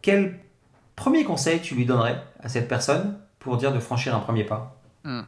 Quel 0.00 0.38
premier 0.98 1.24
conseil 1.24 1.60
tu 1.60 1.74
lui 1.74 1.86
donnerais 1.86 2.20
à 2.42 2.48
cette 2.48 2.68
personne 2.68 3.16
pour 3.38 3.56
dire 3.56 3.72
de 3.72 3.78
franchir 3.78 4.14
un 4.14 4.18
premier 4.18 4.44
pas 4.44 4.80
hmm. 5.04 5.22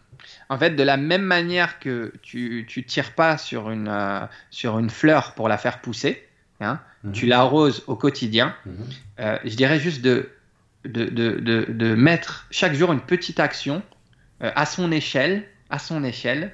En 0.51 0.59
fait, 0.59 0.71
de 0.71 0.83
la 0.83 0.99
même 0.99 1.23
manière 1.23 1.79
que 1.79 2.13
tu 2.21 2.67
ne 2.77 2.83
tires 2.83 3.15
pas 3.15 3.39
sur 3.39 3.71
une, 3.71 3.89
euh, 3.89 4.21
sur 4.51 4.79
une 4.79 4.91
fleur 4.91 5.33
pour 5.33 5.49
la 5.49 5.57
faire 5.57 5.81
pousser, 5.81 6.29
hein, 6.61 6.79
mhm. 7.05 7.13
tu 7.13 7.25
l'arroses 7.25 7.85
au 7.87 7.97
quotidien, 7.97 8.55
mhm. 8.67 9.39
je 9.45 9.57
dirais 9.57 9.81
juste 9.81 10.03
de, 10.03 10.29
de, 10.85 11.07
de, 11.07 11.67
de, 11.71 11.95
mettre 11.95 12.47
chaque 12.51 12.75
jour 12.75 12.93
une 12.93 13.01
petite 13.01 13.41
action 13.41 13.83
à 14.41 14.67
son 14.67 14.93
échelle, 14.93 15.45
à 15.71 15.79
son 15.79 16.05
échelle, 16.05 16.53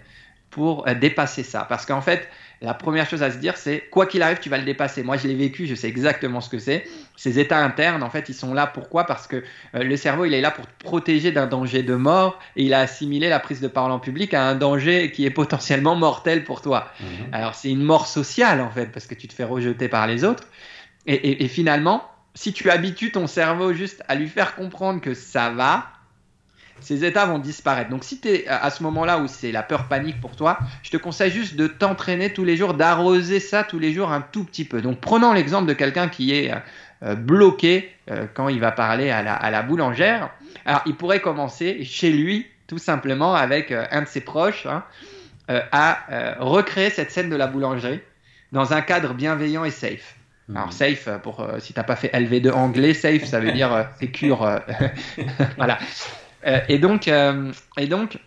pour 0.51 0.85
dépasser 1.01 1.43
ça. 1.43 1.67
Parce 1.69 1.87
qu'en 1.87 2.01
fait, 2.01 2.29
la 2.63 2.75
première 2.75 3.09
chose 3.09 3.23
à 3.23 3.31
se 3.31 3.37
dire, 3.37 3.57
c'est 3.57 3.81
quoi 3.91 4.07
qu'il 4.07 4.23
arrive, 4.23 4.39
tu 4.39 4.49
vas 4.49 4.57
le 4.57 4.65
dépasser. 4.65 5.03
Moi, 5.03 5.17
je 5.17 5.29
l'ai 5.29 5.35
vécu, 5.35 5.67
je 5.67 5.75
sais 5.75 5.89
exactement 5.89 6.41
ce 6.41 6.49
que 6.49 6.59
c'est. 6.59 6.85
Ces 7.17 7.39
états 7.39 7.63
internes, 7.63 8.03
en 8.03 8.09
fait, 8.09 8.29
ils 8.29 8.35
sont 8.35 8.55
là. 8.55 8.67
Pourquoi? 8.67 9.05
Parce 9.05 9.27
que 9.27 9.45
euh, 9.75 9.83
le 9.83 9.97
cerveau, 9.97 10.25
il 10.25 10.33
est 10.33 10.41
là 10.41 10.51
pour 10.51 10.67
te 10.67 10.85
protéger 10.85 11.33
d'un 11.33 11.47
danger 11.47 11.83
de 11.83 11.95
mort 11.95 12.39
et 12.57 12.65
il 12.65 12.73
a 12.73 12.81
assimilé 12.81 13.29
la 13.29 13.41
prise 13.41 13.61
de 13.61 13.69
parole 13.69 13.93
en 13.93 13.99
public 13.99 14.33
à 14.33 14.49
un 14.49 14.55
danger 14.55 15.13
qui 15.13 15.27
est 15.27 15.31
potentiellement 15.31 15.97
mortel 15.97 16.45
pour 16.45 16.63
toi. 16.63 16.91
Mhm. 17.01 17.07
Alors, 17.33 17.55
c'est 17.55 17.71
une 17.71 17.83
mort 17.83 18.07
sociale, 18.07 18.61
en 18.61 18.71
fait, 18.71 18.87
parce 18.87 19.07
que 19.07 19.15
tu 19.15 19.29
te 19.29 19.35
fais 19.35 19.45
rejeter 19.45 19.89
par 19.89 20.07
les 20.07 20.25
autres. 20.25 20.45
et 21.07 21.47
finalement, 21.47 22.03
si 22.37 22.53
tu 22.53 22.71
habitues 22.71 23.13
ton 23.13 23.27
cerveau 23.27 23.73
juste 23.73 24.03
à 24.09 24.15
lui 24.15 24.29
faire 24.29 24.55
comprendre 24.55 25.01
que 25.01 25.15
ça 25.15 25.51
va, 25.51 25.87
ces 26.81 27.05
états 27.05 27.27
vont 27.27 27.39
disparaître. 27.39 27.91
Donc 27.91 28.05
si 28.05 28.21
tu 28.21 28.29
es 28.29 28.49
à 28.49 28.71
ce 28.71 28.83
moment-là 28.83 29.19
où 29.19 29.27
c'est 29.27 29.53
la 29.53 29.63
peur 29.63 29.89
panique 29.89 30.21
pour 30.21 30.37
toi, 30.37 30.59
je 30.83 30.91
te 30.91 30.97
conseille 30.97 31.31
juste 31.31 31.57
de 31.57 31.67
t'entraîner 31.67 32.33
tous 32.33 32.45
les 32.45 32.57
jours, 32.57 32.75
d'arroser 32.75 33.41
ça 33.41 33.65
tous 33.65 33.79
les 33.79 33.93
jours 33.93 34.13
un 34.13 34.21
tout 34.21 34.45
petit 34.45 34.65
peu. 34.65 34.83
Donc 34.83 35.01
prenons 35.01 35.33
l'exemple 35.33 35.67
de 35.67 35.73
quelqu'un 35.73 36.09
qui 36.09 36.33
est 36.33 36.53
euh, 37.03 37.15
bloqué 37.15 37.93
euh, 38.11 38.27
quand 38.33 38.49
il 38.49 38.61
va 38.61 38.73
parler 38.73 39.11
à 39.11 39.23
la, 39.23 39.63
boulangère. 39.63 40.31
Alors 40.65 40.83
il 40.87 40.95
pourrait 40.95 41.21
commencer 41.21 41.85
chez 41.85 42.11
lui 42.11 42.47
tout 42.67 42.79
simplement 42.79 43.35
avec 43.35 43.71
euh, 43.71 43.87
un 43.91 44.03
de 44.03 44.09
ses 44.09 44.23
proches 44.23 44.67
hein, 44.67 44.83
à 45.49 46.37
recréer 46.41 46.91
cette 46.91 47.13
scène 47.13 47.31
de 47.31 47.37
la 47.37 47.47
boulangerie 47.47 48.01
dans 48.51 48.73
un 48.73 48.81
cadre 48.81 49.15
bienveillant 49.15 49.65
et 49.65 49.71
safe. 49.71 50.17
Alors 50.53 50.69
mmh. 50.69 50.73
safe, 50.73 51.09
pour 51.23 51.47
si 51.61 51.73
t'as 51.73 51.85
pas 51.85 51.97
fait 51.97 52.09
LV2 52.09 52.51
anglais, 52.51 52.95
safe, 52.95 53.25
ça 53.25 53.39
veut 53.39 53.53
dire 53.53 53.89
sécure. 54.01 54.61
voilà. 55.57 55.79
Euh, 56.47 56.61
et 56.69 56.79
donc, 56.79 57.09
euh, 57.09 57.53
et 57.77 57.87
donc 57.87 58.19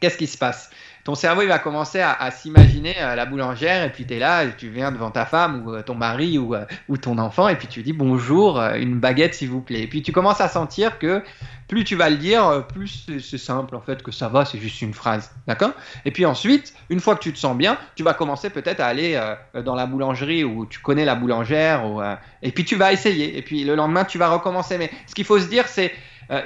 qu'est-ce 0.00 0.18
qui 0.18 0.26
se 0.26 0.38
passe? 0.38 0.70
Ton 1.04 1.16
cerveau 1.16 1.42
il 1.42 1.48
va 1.48 1.58
commencer 1.58 2.00
à, 2.00 2.30
s'imaginer 2.30 2.94
euh, 3.00 3.16
la 3.16 3.26
boulangère 3.26 3.82
et 3.82 3.90
puis 3.90 4.06
tu 4.06 4.14
es 4.14 4.20
là, 4.20 4.44
et 4.44 4.54
tu 4.56 4.68
viens 4.68 4.92
devant 4.92 5.10
ta 5.10 5.26
femme 5.26 5.66
ou 5.66 5.82
ton 5.82 5.96
mari 5.96 6.38
ou, 6.38 6.54
ou 6.88 6.96
ton 6.96 7.18
enfant 7.18 7.48
et 7.48 7.56
puis 7.56 7.66
tu 7.66 7.82
dis 7.82 7.92
bonjour, 7.92 8.60
une 8.60 9.00
baguette 9.00 9.34
s'il 9.34 9.50
vous 9.50 9.60
plaît. 9.60 9.82
Et 9.82 9.88
puis 9.88 10.02
tu 10.02 10.12
commences 10.12 10.40
à 10.40 10.48
sentir 10.48 11.00
que 11.00 11.24
plus 11.66 11.82
tu 11.82 11.96
vas 11.96 12.08
le 12.08 12.18
dire, 12.18 12.68
plus 12.68 13.06
c'est 13.20 13.38
simple 13.38 13.74
en 13.74 13.80
fait 13.80 14.00
que 14.00 14.12
ça 14.12 14.28
va, 14.28 14.44
c'est 14.44 14.58
juste 14.58 14.80
une 14.80 14.94
phrase, 14.94 15.32
d'accord? 15.48 15.72
Et 16.04 16.12
puis 16.12 16.24
ensuite, 16.24 16.72
une 16.88 17.00
fois 17.00 17.16
que 17.16 17.20
tu 17.20 17.32
te 17.32 17.38
sens 17.38 17.56
bien, 17.56 17.78
tu 17.96 18.04
vas 18.04 18.14
commencer 18.14 18.50
peut-être 18.50 18.78
à 18.78 18.86
aller 18.86 19.20
dans 19.64 19.74
la 19.74 19.86
boulangerie 19.86 20.44
où 20.44 20.66
tu 20.66 20.78
connais 20.78 21.04
la 21.04 21.16
boulangère 21.16 21.84
ou, 21.84 22.00
et 22.42 22.52
puis 22.52 22.64
tu 22.64 22.76
vas 22.76 22.92
essayer 22.92 23.36
et 23.36 23.42
puis 23.42 23.64
le 23.64 23.74
lendemain 23.74 24.04
tu 24.04 24.18
vas 24.18 24.28
recommencer. 24.28 24.78
Mais 24.78 24.92
ce 25.08 25.16
qu'il 25.16 25.24
faut 25.24 25.40
se 25.40 25.48
dire 25.48 25.66
c'est 25.66 25.92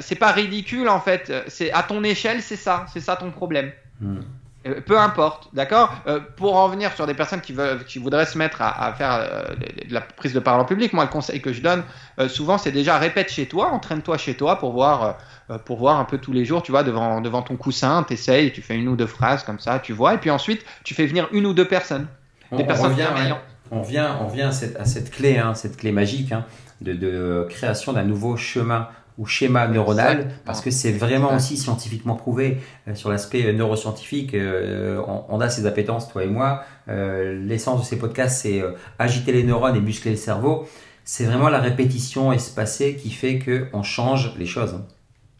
c'est 0.00 0.16
pas 0.16 0.32
ridicule 0.32 0.88
en 0.88 1.00
fait, 1.00 1.32
c'est 1.48 1.72
à 1.72 1.82
ton 1.82 2.02
échelle 2.02 2.42
c'est 2.42 2.56
ça, 2.56 2.86
c'est 2.92 3.00
ça 3.00 3.16
ton 3.16 3.30
problème. 3.30 3.70
Hmm. 4.00 4.20
Euh, 4.66 4.80
peu 4.84 4.98
importe, 4.98 5.48
d'accord? 5.52 5.94
Euh, 6.06 6.20
Pour 6.36 6.56
en 6.56 6.68
venir 6.68 6.92
sur 6.92 7.06
des 7.06 7.14
personnes 7.14 7.40
qui, 7.40 7.52
veulent, 7.52 7.84
qui 7.84 7.98
voudraient 7.98 8.26
se 8.26 8.36
mettre 8.36 8.62
à, 8.62 8.92
faire 8.94 9.12
euh, 9.12 9.54
de 9.54 9.92
la 9.92 10.00
prise 10.00 10.32
de 10.32 10.40
parole 10.40 10.60
en 10.60 10.64
public, 10.64 10.92
moi, 10.92 11.04
le 11.04 11.10
conseil 11.10 11.40
que 11.40 11.52
je 11.52 11.60
donne 11.60 11.82
souvent, 12.28 12.58
c'est 12.58 12.72
déjà 12.72 12.98
répète 12.98 13.30
chez 13.30 13.46
toi, 13.46 13.68
entraîne-toi 13.72 14.18
chez 14.18 14.34
toi 14.34 14.58
pour 14.58 14.72
voir, 14.72 15.18
pour 15.64 15.78
voir 15.78 15.98
un 15.98 16.04
peu 16.04 16.18
tous 16.18 16.32
les 16.32 16.44
jours, 16.44 16.62
tu 16.62 16.72
vois, 16.72 16.82
devant, 16.82 17.20
devant 17.20 17.42
ton 17.42 17.56
coussin, 17.56 18.02
t'essayes, 18.02 18.52
tu 18.52 18.62
fais 18.62 18.76
une 18.76 18.88
ou 18.88 18.96
deux 18.96 19.06
phrases 19.06 19.44
comme 19.44 19.58
ça, 19.58 19.78
tu 19.78 19.92
vois, 19.92 20.14
et 20.14 20.18
puis 20.18 20.30
ensuite, 20.30 20.64
tu 20.84 20.94
fais 20.94 21.06
venir 21.06 21.28
une 21.32 21.46
ou 21.46 21.52
deux 21.52 21.66
personnes. 21.66 22.06
des 22.52 22.64
personnes 22.64 22.92
revient, 22.92 23.34
on 23.70 23.82
vient, 23.82 24.18
on 24.20 24.28
vient 24.28 24.48
à 24.48 24.52
cette, 24.52 24.76
à 24.76 24.84
cette 24.84 25.10
clé, 25.10 25.38
hein, 25.38 25.54
cette 25.54 25.76
clé 25.76 25.92
magique 25.92 26.32
hein, 26.32 26.44
de, 26.80 26.92
de 26.92 27.46
création 27.50 27.92
d'un 27.92 28.04
nouveau 28.04 28.36
chemin 28.36 28.88
ou 29.18 29.26
schéma 29.26 29.66
neuronal, 29.66 30.30
parce 30.44 30.60
que 30.60 30.70
c'est 30.70 30.92
vraiment 30.92 31.34
aussi 31.34 31.56
scientifiquement 31.56 32.16
prouvé 32.16 32.58
euh, 32.86 32.94
sur 32.94 33.10
l'aspect 33.10 33.46
euh, 33.46 33.52
neuroscientifique. 33.52 34.34
Euh, 34.34 35.02
on, 35.28 35.40
a 35.40 35.48
ces 35.48 35.66
appétences, 35.66 36.08
toi 36.08 36.24
et 36.24 36.28
moi. 36.28 36.64
L'essence 36.88 37.80
de 37.80 37.86
ces 37.86 37.98
podcasts, 37.98 38.42
c'est 38.42 38.62
agiter 38.98 39.32
les 39.32 39.42
neurones 39.42 39.74
et 39.74 39.80
muscler 39.80 40.12
le 40.12 40.16
cerveau. 40.16 40.68
C'est 41.04 41.24
vraiment 41.24 41.48
la 41.48 41.58
répétition 41.58 42.32
espacée 42.32 42.96
qui 42.96 43.10
fait 43.10 43.40
qu'on 43.40 43.82
change 43.82 44.36
les 44.38 44.46
choses. 44.46 44.80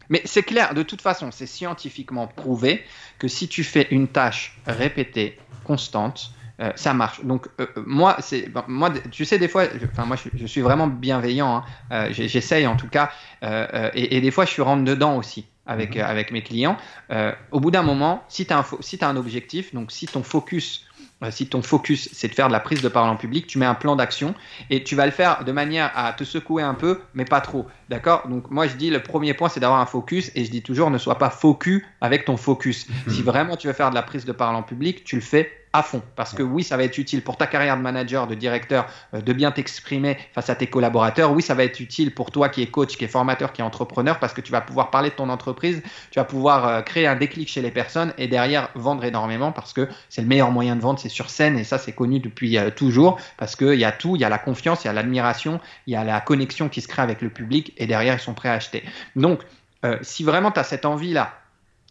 Mais 0.09 0.21
c'est 0.25 0.43
clair, 0.43 0.73
de 0.73 0.83
toute 0.83 1.01
façon, 1.01 1.29
c'est 1.31 1.45
scientifiquement 1.45 2.27
prouvé 2.27 2.83
que 3.19 3.27
si 3.27 3.47
tu 3.47 3.63
fais 3.63 3.87
une 3.91 4.07
tâche 4.07 4.57
répétée, 4.65 5.37
constante, 5.63 6.31
euh, 6.59 6.71
ça 6.75 6.93
marche. 6.93 7.23
Donc 7.23 7.47
euh, 7.59 7.67
euh, 7.77 7.83
moi, 7.85 8.17
c'est 8.19 8.49
moi, 8.67 8.91
tu 9.11 9.25
sais 9.25 9.37
des 9.37 9.47
fois, 9.47 9.65
enfin 9.91 10.05
moi 10.05 10.15
je, 10.15 10.45
suis 10.47 10.61
vraiment 10.61 10.87
bienveillant. 10.87 11.63
Hein. 11.91 12.07
J'essaye 12.11 12.65
en 12.65 12.75
tout 12.75 12.87
cas, 12.87 13.11
et, 13.93 14.21
des 14.21 14.31
fois 14.31 14.45
je 14.45 14.51
suis 14.51 14.61
rentre 14.61 14.83
dedans 14.83 15.17
aussi 15.17 15.45
avec 15.67 15.95
mhm. 15.95 16.01
avec 16.01 16.31
mes 16.31 16.41
clients. 16.41 16.77
au 17.51 17.59
bout 17.59 17.71
d'un 17.71 17.83
moment, 17.83 18.23
si 18.27 18.45
tu 18.45 18.53
as 18.53 18.59
un 18.59 18.65
si 18.79 18.97
as 19.01 19.07
un 19.07 19.17
objectif, 19.17 19.73
donc 19.73 19.91
si 19.91 20.07
ton 20.07 20.23
focus 20.23 20.83
si 21.31 21.47
ton 21.47 21.63
focus 21.63 22.09
c'est 22.11 22.27
de 22.27 22.33
faire 22.33 22.47
de 22.47 22.53
la 22.53 22.59
prise 22.59 22.81
de 22.81 22.89
parole 22.89 23.09
en 23.09 23.15
public, 23.15 23.47
tu 23.47 23.57
mets 23.57 23.65
un 23.65 23.73
plan 23.73 23.95
d'action 23.95 24.35
et 24.69 24.83
tu 24.83 24.95
vas 24.95 25.05
le 25.05 25.11
faire 25.11 25.43
de 25.43 25.51
manière 25.51 25.91
à 25.95 26.13
te 26.13 26.23
secouer 26.23 26.61
un 26.61 26.75
peu, 26.75 27.01
mais 27.15 27.25
pas 27.25 27.41
trop. 27.41 27.65
D'accord? 27.89 28.27
Donc 28.27 28.51
moi 28.51 28.67
je 28.67 28.75
dis 28.75 28.91
le 28.91 29.01
premier 29.01 29.33
point 29.33 29.49
c'est 29.49 29.59
d'avoir 29.59 29.79
un 29.79 29.87
focus 29.87 30.31
et 30.35 30.45
je 30.45 30.51
dis 30.51 30.61
toujours 30.61 30.91
ne 30.91 30.99
sois 30.99 31.17
pas 31.17 31.31
focus 31.31 31.83
avec 32.01 32.25
ton 32.25 32.37
focus. 32.37 32.87
Mhm. 32.87 33.13
Si 33.13 33.21
vraiment 33.23 33.57
tu 33.57 33.65
veux 33.65 33.73
faire 33.73 33.89
de 33.89 33.95
la 33.95 34.03
prise 34.03 34.25
de 34.25 34.31
parole 34.31 34.55
en 34.55 34.63
public, 34.63 35.03
tu 35.03 35.15
le 35.15 35.21
fais 35.23 35.56
à 35.73 35.83
fond. 35.83 36.01
Parce 36.15 36.33
que 36.33 36.43
oui, 36.43 36.63
ça 36.63 36.77
va 36.77 36.83
être 36.83 36.97
utile 36.97 37.21
pour 37.21 37.37
ta 37.37 37.47
carrière 37.47 37.77
de 37.77 37.81
manager, 37.81 38.27
de 38.27 38.35
directeur, 38.35 38.87
euh, 39.13 39.21
de 39.21 39.33
bien 39.33 39.51
t'exprimer 39.51 40.17
face 40.33 40.49
à 40.49 40.55
tes 40.55 40.67
collaborateurs. 40.67 41.31
Oui, 41.31 41.41
ça 41.41 41.53
va 41.53 41.63
être 41.63 41.79
utile 41.79 42.13
pour 42.13 42.31
toi 42.31 42.49
qui 42.49 42.61
es 42.61 42.67
coach, 42.67 42.97
qui 42.97 43.03
est 43.03 43.09
formateur, 43.09 43.53
qui 43.53 43.61
est 43.61 43.63
entrepreneur, 43.63 44.19
parce 44.19 44.33
que 44.33 44.41
tu 44.41 44.51
vas 44.51 44.61
pouvoir 44.61 44.91
parler 44.91 45.09
de 45.09 45.15
ton 45.15 45.29
entreprise, 45.29 45.81
tu 46.11 46.19
vas 46.19 46.25
pouvoir 46.25 46.67
euh, 46.67 46.81
créer 46.81 47.07
un 47.07 47.15
déclic 47.15 47.49
chez 47.49 47.61
les 47.61 47.71
personnes 47.71 48.13
et 48.17 48.27
derrière 48.27 48.69
vendre 48.75 49.03
énormément 49.03 49.51
parce 49.51 49.73
que 49.73 49.87
c'est 50.09 50.21
le 50.21 50.27
meilleur 50.27 50.51
moyen 50.51 50.75
de 50.75 50.81
vendre, 50.81 50.99
c'est 50.99 51.09
sur 51.09 51.29
scène 51.29 51.57
et 51.57 51.63
ça 51.63 51.77
c'est 51.77 51.93
connu 51.93 52.19
depuis 52.19 52.57
euh, 52.57 52.69
toujours 52.69 53.19
parce 53.37 53.55
qu'il 53.55 53.79
y 53.79 53.85
a 53.85 53.91
tout, 53.91 54.15
il 54.15 54.21
y 54.21 54.25
a 54.25 54.29
la 54.29 54.39
confiance, 54.39 54.83
il 54.83 54.87
y 54.87 54.89
a 54.89 54.93
l'admiration, 54.93 55.59
il 55.85 55.93
y 55.93 55.95
a 55.95 56.03
la 56.03 56.21
connexion 56.21 56.69
qui 56.69 56.81
se 56.81 56.87
crée 56.87 57.01
avec 57.01 57.21
le 57.21 57.29
public 57.29 57.73
et 57.77 57.87
derrière 57.87 58.15
ils 58.15 58.19
sont 58.19 58.33
prêts 58.33 58.49
à 58.49 58.53
acheter. 58.53 58.83
Donc, 59.15 59.41
si 60.01 60.23
vraiment 60.23 60.51
tu 60.51 60.59
as 60.59 60.63
cette 60.63 60.85
envie-là, 60.85 61.33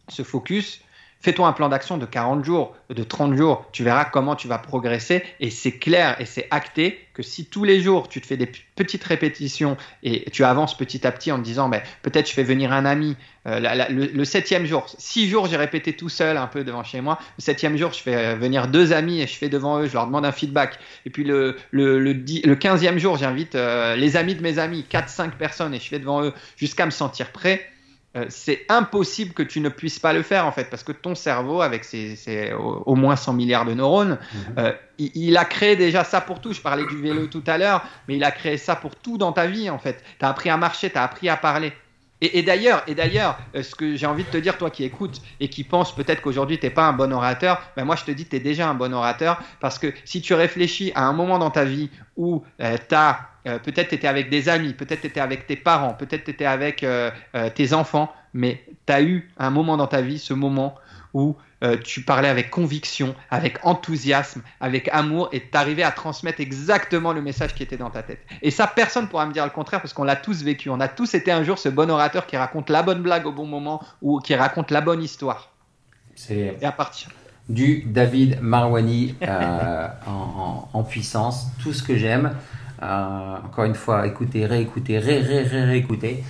ce 0.08 0.22
focus, 0.22 0.80
Fais-toi 1.20 1.48
un 1.48 1.52
plan 1.52 1.68
d'action 1.68 1.96
de 1.96 2.06
40 2.06 2.44
jours, 2.44 2.76
de 2.90 3.02
30 3.02 3.34
jours, 3.34 3.66
tu 3.72 3.82
verras 3.82 4.04
comment 4.04 4.36
tu 4.36 4.48
vas 4.48 4.58
progresser. 4.58 5.24
Et 5.40 5.50
c'est 5.50 5.72
clair 5.72 6.20
et 6.20 6.24
c'est 6.24 6.46
acté 6.50 7.06
que 7.14 7.22
si 7.22 7.46
tous 7.46 7.64
les 7.64 7.80
jours 7.80 8.08
tu 8.08 8.20
te 8.20 8.26
fais 8.26 8.36
des 8.36 8.50
petites 8.76 9.02
répétitions 9.02 9.76
et 10.02 10.30
tu 10.30 10.44
avances 10.44 10.76
petit 10.76 11.06
à 11.06 11.10
petit 11.10 11.32
en 11.32 11.38
te 11.38 11.42
disant 11.42 11.68
ben, 11.68 11.80
peut-être 12.02 12.28
je 12.28 12.34
fais 12.34 12.42
venir 12.42 12.72
un 12.72 12.84
ami, 12.84 13.16
euh, 13.46 13.88
le, 13.88 14.24
septième 14.24 14.66
jour, 14.66 14.86
six 14.98 15.28
jours 15.28 15.46
j'ai 15.46 15.56
répété 15.56 15.94
tout 15.94 16.10
seul 16.10 16.36
un 16.36 16.46
peu 16.46 16.62
devant 16.62 16.84
chez 16.84 17.00
moi, 17.00 17.18
le 17.38 17.42
septième 17.42 17.76
jour 17.76 17.92
je 17.92 18.00
fais 18.00 18.14
euh, 18.14 18.34
venir 18.34 18.68
deux 18.68 18.92
amis 18.92 19.22
et 19.22 19.26
je 19.26 19.34
fais 19.34 19.48
devant 19.48 19.80
eux, 19.80 19.86
je 19.86 19.94
leur 19.94 20.06
demande 20.06 20.26
un 20.26 20.32
feedback. 20.32 20.78
Et 21.06 21.10
puis 21.10 21.24
le, 21.24 21.56
le, 21.70 21.98
le, 21.98 22.54
quinzième 22.54 22.98
jour 22.98 23.16
j'invite 23.16 23.54
euh, 23.54 23.96
les 23.96 24.16
amis 24.18 24.34
de 24.34 24.42
mes 24.42 24.58
amis, 24.58 24.84
4-5 24.90 25.30
personnes 25.30 25.74
et 25.74 25.80
je 25.80 25.88
fais 25.88 25.98
devant 25.98 26.22
eux 26.22 26.34
jusqu'à 26.56 26.84
me 26.84 26.90
sentir 26.90 27.32
prêt 27.32 27.66
euh, 28.16 28.26
c'est 28.28 28.64
impossible 28.68 29.34
que 29.34 29.42
tu 29.42 29.60
ne 29.60 29.68
puisses 29.68 29.98
pas 29.98 30.12
le 30.12 30.22
faire 30.22 30.46
en 30.46 30.52
fait, 30.52 30.70
parce 30.70 30.82
que 30.82 30.92
ton 30.92 31.14
cerveau, 31.14 31.60
avec 31.60 31.84
ses, 31.84 32.52
au, 32.54 32.94
moins 32.94 33.16
100 33.16 33.34
milliards 33.34 33.66
de 33.66 33.74
neurones, 33.74 34.18
mhm. 34.32 34.54
euh, 34.58 34.72
il, 34.98 35.36
a 35.36 35.44
créé 35.44 35.76
déjà 35.76 36.02
ça 36.04 36.20
pour 36.20 36.40
tout. 36.40 36.52
Je 36.52 36.60
parlais 36.60 36.86
du 36.86 36.96
vélo 36.96 37.26
tout 37.26 37.44
à 37.46 37.58
l'heure, 37.58 37.84
mais 38.08 38.16
il 38.16 38.24
a 38.24 38.30
créé 38.30 38.56
ça 38.56 38.74
pour 38.76 38.96
tout 38.96 39.18
dans 39.18 39.32
ta 39.32 39.46
vie 39.46 39.68
en 39.68 39.78
fait. 39.78 40.02
Tu 40.18 40.24
as 40.24 40.28
appris 40.28 40.48
à 40.48 40.56
marcher, 40.56 40.90
tu 40.90 40.96
as 40.96 41.02
appris 41.02 41.28
à 41.28 41.36
parler. 41.36 41.72
Et, 42.22 42.42
d'ailleurs, 42.42 42.82
et 42.86 42.94
d'ailleurs, 42.94 43.38
euh, 43.54 43.62
ce 43.62 43.74
que 43.74 43.94
j'ai 43.94 44.06
envie 44.06 44.24
de 44.24 44.30
te 44.30 44.38
dire, 44.38 44.56
toi 44.56 44.70
qui 44.70 44.84
écoutes 44.84 45.20
et 45.38 45.48
qui 45.48 45.64
penses 45.64 45.94
peut-être 45.94 46.22
qu'aujourd'hui 46.22 46.58
tu 46.58 46.64
n'es 46.64 46.70
pas 46.70 46.86
un 46.86 46.94
bon 46.94 47.12
orateur, 47.12 47.60
ben 47.76 47.84
moi 47.84 47.94
je 47.96 48.04
te 48.04 48.10
dis 48.10 48.26
tu 48.26 48.36
es 48.36 48.40
déjà 48.40 48.68
un 48.68 48.74
bon 48.74 48.94
orateur 48.94 49.38
parce 49.60 49.78
que 49.78 49.92
si 50.04 50.22
tu 50.22 50.32
réfléchis 50.32 50.92
à 50.94 51.04
un 51.04 51.12
moment 51.12 51.38
dans 51.38 51.50
ta 51.50 51.64
vie 51.64 51.90
où 52.16 52.42
tu 52.58 52.94
as 52.94 53.28
euh, 53.46 53.58
peut-être 53.58 53.88
tu 53.88 53.94
étais 53.94 54.08
avec 54.08 54.28
des 54.28 54.48
amis, 54.48 54.72
peut-être 54.72 55.02
tu 55.02 55.06
étais 55.06 55.20
avec 55.20 55.46
tes 55.46 55.56
parents, 55.56 55.94
peut-être 55.94 56.24
tu 56.24 56.30
étais 56.32 56.46
avec 56.46 56.82
euh, 56.82 57.10
euh, 57.36 57.48
tes 57.48 57.72
enfants, 57.72 58.12
mais 58.34 58.64
tu 58.86 58.92
as 58.92 59.02
eu 59.02 59.30
un 59.38 59.50
moment 59.50 59.76
dans 59.76 59.86
ta 59.86 60.00
vie, 60.02 60.18
ce 60.18 60.34
moment 60.34 60.74
où 61.14 61.36
tu 61.74 62.02
parlais 62.02 62.28
avec 62.28 62.50
conviction, 62.50 63.14
avec 63.30 63.58
enthousiasme, 63.64 64.42
avec 64.60 64.88
amour, 64.92 65.28
et 65.32 65.40
tu 65.40 65.56
arrivais 65.56 65.82
à 65.82 65.90
transmettre 65.90 66.40
exactement 66.40 67.12
le 67.12 67.22
message 67.22 67.54
qui 67.54 67.62
était 67.62 67.76
dans 67.76 67.90
ta 67.90 68.02
tête. 68.02 68.20
Et 68.42 68.50
ça, 68.50 68.66
personne 68.66 69.04
ne 69.04 69.08
pourra 69.08 69.26
me 69.26 69.32
dire 69.32 69.44
le 69.44 69.50
contraire, 69.50 69.80
parce 69.80 69.92
qu'on 69.92 70.04
l'a 70.04 70.16
tous 70.16 70.42
vécu. 70.42 70.70
On 70.70 70.80
a 70.80 70.88
tous 70.88 71.14
été 71.14 71.32
un 71.32 71.42
jour 71.42 71.58
ce 71.58 71.68
bon 71.68 71.90
orateur 71.90 72.26
qui 72.26 72.36
raconte 72.36 72.70
la 72.70 72.82
bonne 72.82 73.02
blague 73.02 73.26
au 73.26 73.32
bon 73.32 73.46
moment, 73.46 73.82
ou 74.02 74.20
qui 74.20 74.34
raconte 74.34 74.70
la 74.70 74.80
bonne 74.80 75.02
histoire. 75.02 75.52
C'est 76.14 76.62
à 76.64 76.72
partir 76.72 77.10
du 77.48 77.84
David 77.86 78.38
Marwani 78.40 79.14
en, 80.06 80.82
puissance, 80.82 81.48
tout 81.62 81.72
ce 81.72 81.82
que 81.82 81.96
j'aime. 81.96 82.32
Euh, 82.82 83.36
encore 83.44 83.64
une 83.64 83.74
fois, 83.74 84.06
écouter, 84.06 84.44
réécouter, 84.44 84.98
ré, 84.98 85.20
ré, 85.20 85.42
ré, 85.42 85.64
réécouter. 85.64 86.22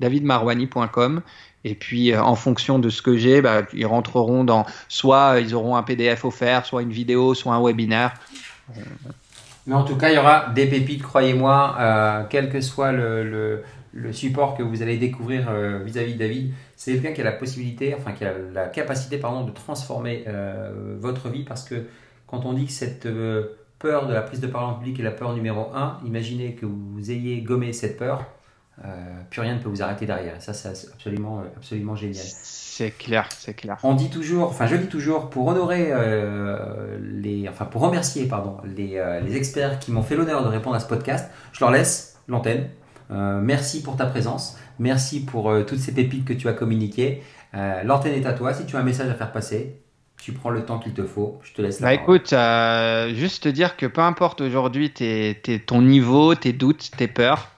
davidmarouani.com 0.00 1.22
et 1.64 1.74
puis 1.74 2.14
en 2.16 2.34
fonction 2.34 2.78
de 2.78 2.90
ce 2.90 3.02
que 3.02 3.16
j'ai, 3.16 3.40
bah, 3.40 3.62
ils 3.72 3.86
rentreront 3.86 4.44
dans 4.44 4.66
soit 4.88 5.40
ils 5.40 5.54
auront 5.54 5.76
un 5.76 5.82
PDF 5.82 6.24
offert, 6.24 6.66
soit 6.66 6.82
une 6.82 6.92
vidéo, 6.92 7.34
soit 7.34 7.54
un 7.54 7.62
webinaire. 7.62 8.14
Mais 9.66 9.74
en 9.74 9.84
tout 9.84 9.96
cas, 9.96 10.10
il 10.10 10.14
y 10.14 10.18
aura 10.18 10.50
des 10.50 10.66
pépites, 10.66 11.02
croyez-moi, 11.02 11.76
euh, 11.78 12.24
quel 12.28 12.50
que 12.50 12.60
soit 12.60 12.92
le, 12.92 13.62
support 14.12 14.56
que 14.56 14.62
vous 14.62 14.82
allez 14.82 14.98
découvrir 14.98 15.48
euh, 15.48 15.80
vis-à-vis 15.82 16.14
de 16.14 16.18
David. 16.18 16.52
C'est 16.76 16.92
quelqu'un 16.92 17.12
qui 17.12 17.20
a 17.22 17.24
la 17.24 17.32
possibilité, 17.32 17.94
enfin 17.94 18.12
qui 18.12 18.24
a 18.24 18.32
la 18.52 18.66
capacité, 18.66 19.16
pardon, 19.18 19.44
de 19.44 19.52
transformer 19.52 20.24
euh, 20.26 20.96
votre 20.98 21.28
vie 21.28 21.44
parce 21.44 21.64
que 21.64 21.86
quand 22.26 22.44
on 22.44 22.52
dit 22.52 22.66
que 22.66 22.72
cette 22.72 23.08
peur 23.78 24.06
de 24.06 24.12
la 24.12 24.22
prise 24.22 24.40
de 24.40 24.46
parole 24.46 24.70
en 24.70 24.74
public 24.74 24.98
est 25.00 25.02
la 25.04 25.12
peur 25.12 25.32
numéro 25.34 25.70
un, 25.74 25.98
imaginez 26.04 26.54
que 26.54 26.66
vous 26.66 27.10
ayez 27.10 27.40
gommé 27.40 27.72
cette 27.72 27.96
peur, 27.96 28.24
plus 29.30 29.40
rien 29.40 29.54
ne 29.54 29.60
peut 29.60 29.68
vous 29.68 29.82
arrêter 29.82 30.06
derrière. 30.06 30.40
Ça, 30.40 30.52
c'est 30.52 30.68
absolument, 30.68 31.42
absolument 31.56 31.96
génial. 31.96 32.24
C'est 32.76 32.90
clair, 32.90 33.28
c'est 33.30 33.54
clair. 33.54 33.76
On 33.84 33.94
dit 33.94 34.10
toujours, 34.10 34.48
enfin 34.48 34.66
je 34.66 34.74
dis 34.74 34.88
toujours, 34.88 35.30
pour 35.30 35.46
honorer 35.46 35.92
euh, 35.92 36.98
les, 37.00 37.48
enfin 37.48 37.66
pour 37.66 37.82
remercier 37.82 38.26
pardon 38.26 38.56
les, 38.64 38.96
euh, 38.96 39.20
les 39.20 39.36
experts 39.36 39.78
qui 39.78 39.92
m'ont 39.92 40.02
fait 40.02 40.16
l'honneur 40.16 40.42
de 40.42 40.48
répondre 40.48 40.74
à 40.74 40.80
ce 40.80 40.88
podcast, 40.88 41.30
je 41.52 41.60
leur 41.60 41.70
laisse 41.70 42.18
l'antenne. 42.26 42.68
Euh, 43.12 43.40
merci 43.40 43.80
pour 43.80 43.94
ta 43.94 44.06
présence, 44.06 44.58
merci 44.80 45.24
pour 45.24 45.52
toutes 45.66 45.78
ces 45.78 45.94
pépites 45.94 46.24
que 46.24 46.32
tu 46.32 46.48
as 46.48 46.52
communiquées. 46.52 47.22
l'antenne 47.52 48.14
est 48.14 48.26
à 48.26 48.32
toi. 48.32 48.52
Si 48.52 48.66
tu 48.66 48.74
as 48.74 48.80
un 48.80 48.82
message 48.82 49.08
à 49.08 49.14
faire 49.14 49.30
passer, 49.30 49.84
tu 50.24 50.32
prends 50.32 50.50
le 50.50 50.64
temps 50.64 50.78
qu'il 50.78 50.94
te 50.94 51.04
faut. 51.04 51.38
Je 51.42 51.52
te 51.52 51.60
laisse 51.60 51.80
la 51.80 51.88
bah, 51.88 51.94
Écoute, 51.94 52.32
euh, 52.32 53.14
juste 53.14 53.42
te 53.42 53.48
dire 53.50 53.76
que 53.76 53.84
peu 53.84 54.00
importe 54.00 54.40
aujourd'hui 54.40 54.90
ton 55.66 55.82
niveau, 55.82 56.34
tes 56.34 56.54
doutes, 56.54 56.90
tes 56.96 57.08
peurs, 57.08 57.40
euh, 57.40 57.53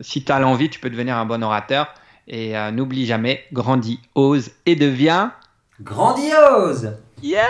si 0.00 0.24
tu 0.24 0.32
as 0.32 0.38
l'envie, 0.38 0.70
tu 0.70 0.80
peux 0.80 0.90
devenir 0.90 1.16
un 1.16 1.26
bon 1.26 1.42
orateur. 1.42 1.92
Et 2.28 2.56
euh, 2.56 2.70
n'oublie 2.70 3.06
jamais, 3.06 3.42
grandis, 3.52 3.98
ose 4.14 4.50
et 4.64 4.76
deviens 4.76 5.32
grandiose. 5.82 6.92
Yes 7.22 7.46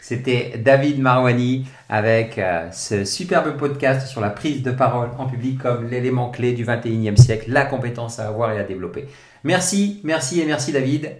C'était 0.00 0.58
David 0.58 1.00
Marwani 1.00 1.66
avec 1.88 2.40
ce 2.72 3.04
superbe 3.04 3.56
podcast 3.56 4.06
sur 4.06 4.20
la 4.20 4.30
prise 4.30 4.62
de 4.62 4.70
parole 4.70 5.10
en 5.18 5.26
public 5.26 5.58
comme 5.58 5.88
l'élément 5.88 6.30
clé 6.30 6.52
du 6.52 6.64
21e 6.64 7.16
siècle, 7.16 7.50
la 7.50 7.64
compétence 7.64 8.18
à 8.18 8.28
avoir 8.28 8.52
et 8.52 8.60
à 8.60 8.62
développer. 8.62 9.06
Merci, 9.42 10.00
merci 10.04 10.40
et 10.40 10.46
merci 10.46 10.70
David. 10.72 11.16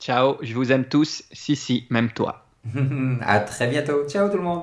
Ciao, 0.00 0.36
je 0.40 0.54
vous 0.54 0.72
aime 0.72 0.84
tous. 0.84 1.24
Si, 1.32 1.56
si, 1.56 1.86
même 1.90 2.10
toi. 2.10 2.46
à 3.20 3.40
très 3.40 3.68
bientôt. 3.68 4.08
Ciao 4.08 4.28
tout 4.28 4.36
le 4.36 4.42
monde. 4.42 4.62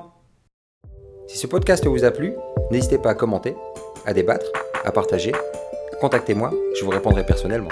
Si 1.28 1.38
ce 1.38 1.46
podcast 1.46 1.86
vous 1.86 2.04
a 2.04 2.10
plu, 2.10 2.32
n'hésitez 2.70 2.98
pas 2.98 3.10
à 3.10 3.14
commenter, 3.14 3.54
à 4.06 4.14
débattre, 4.14 4.46
à 4.84 4.92
partager. 4.92 5.32
Contactez-moi, 6.00 6.50
je 6.78 6.84
vous 6.84 6.90
répondrai 6.90 7.24
personnellement. 7.24 7.70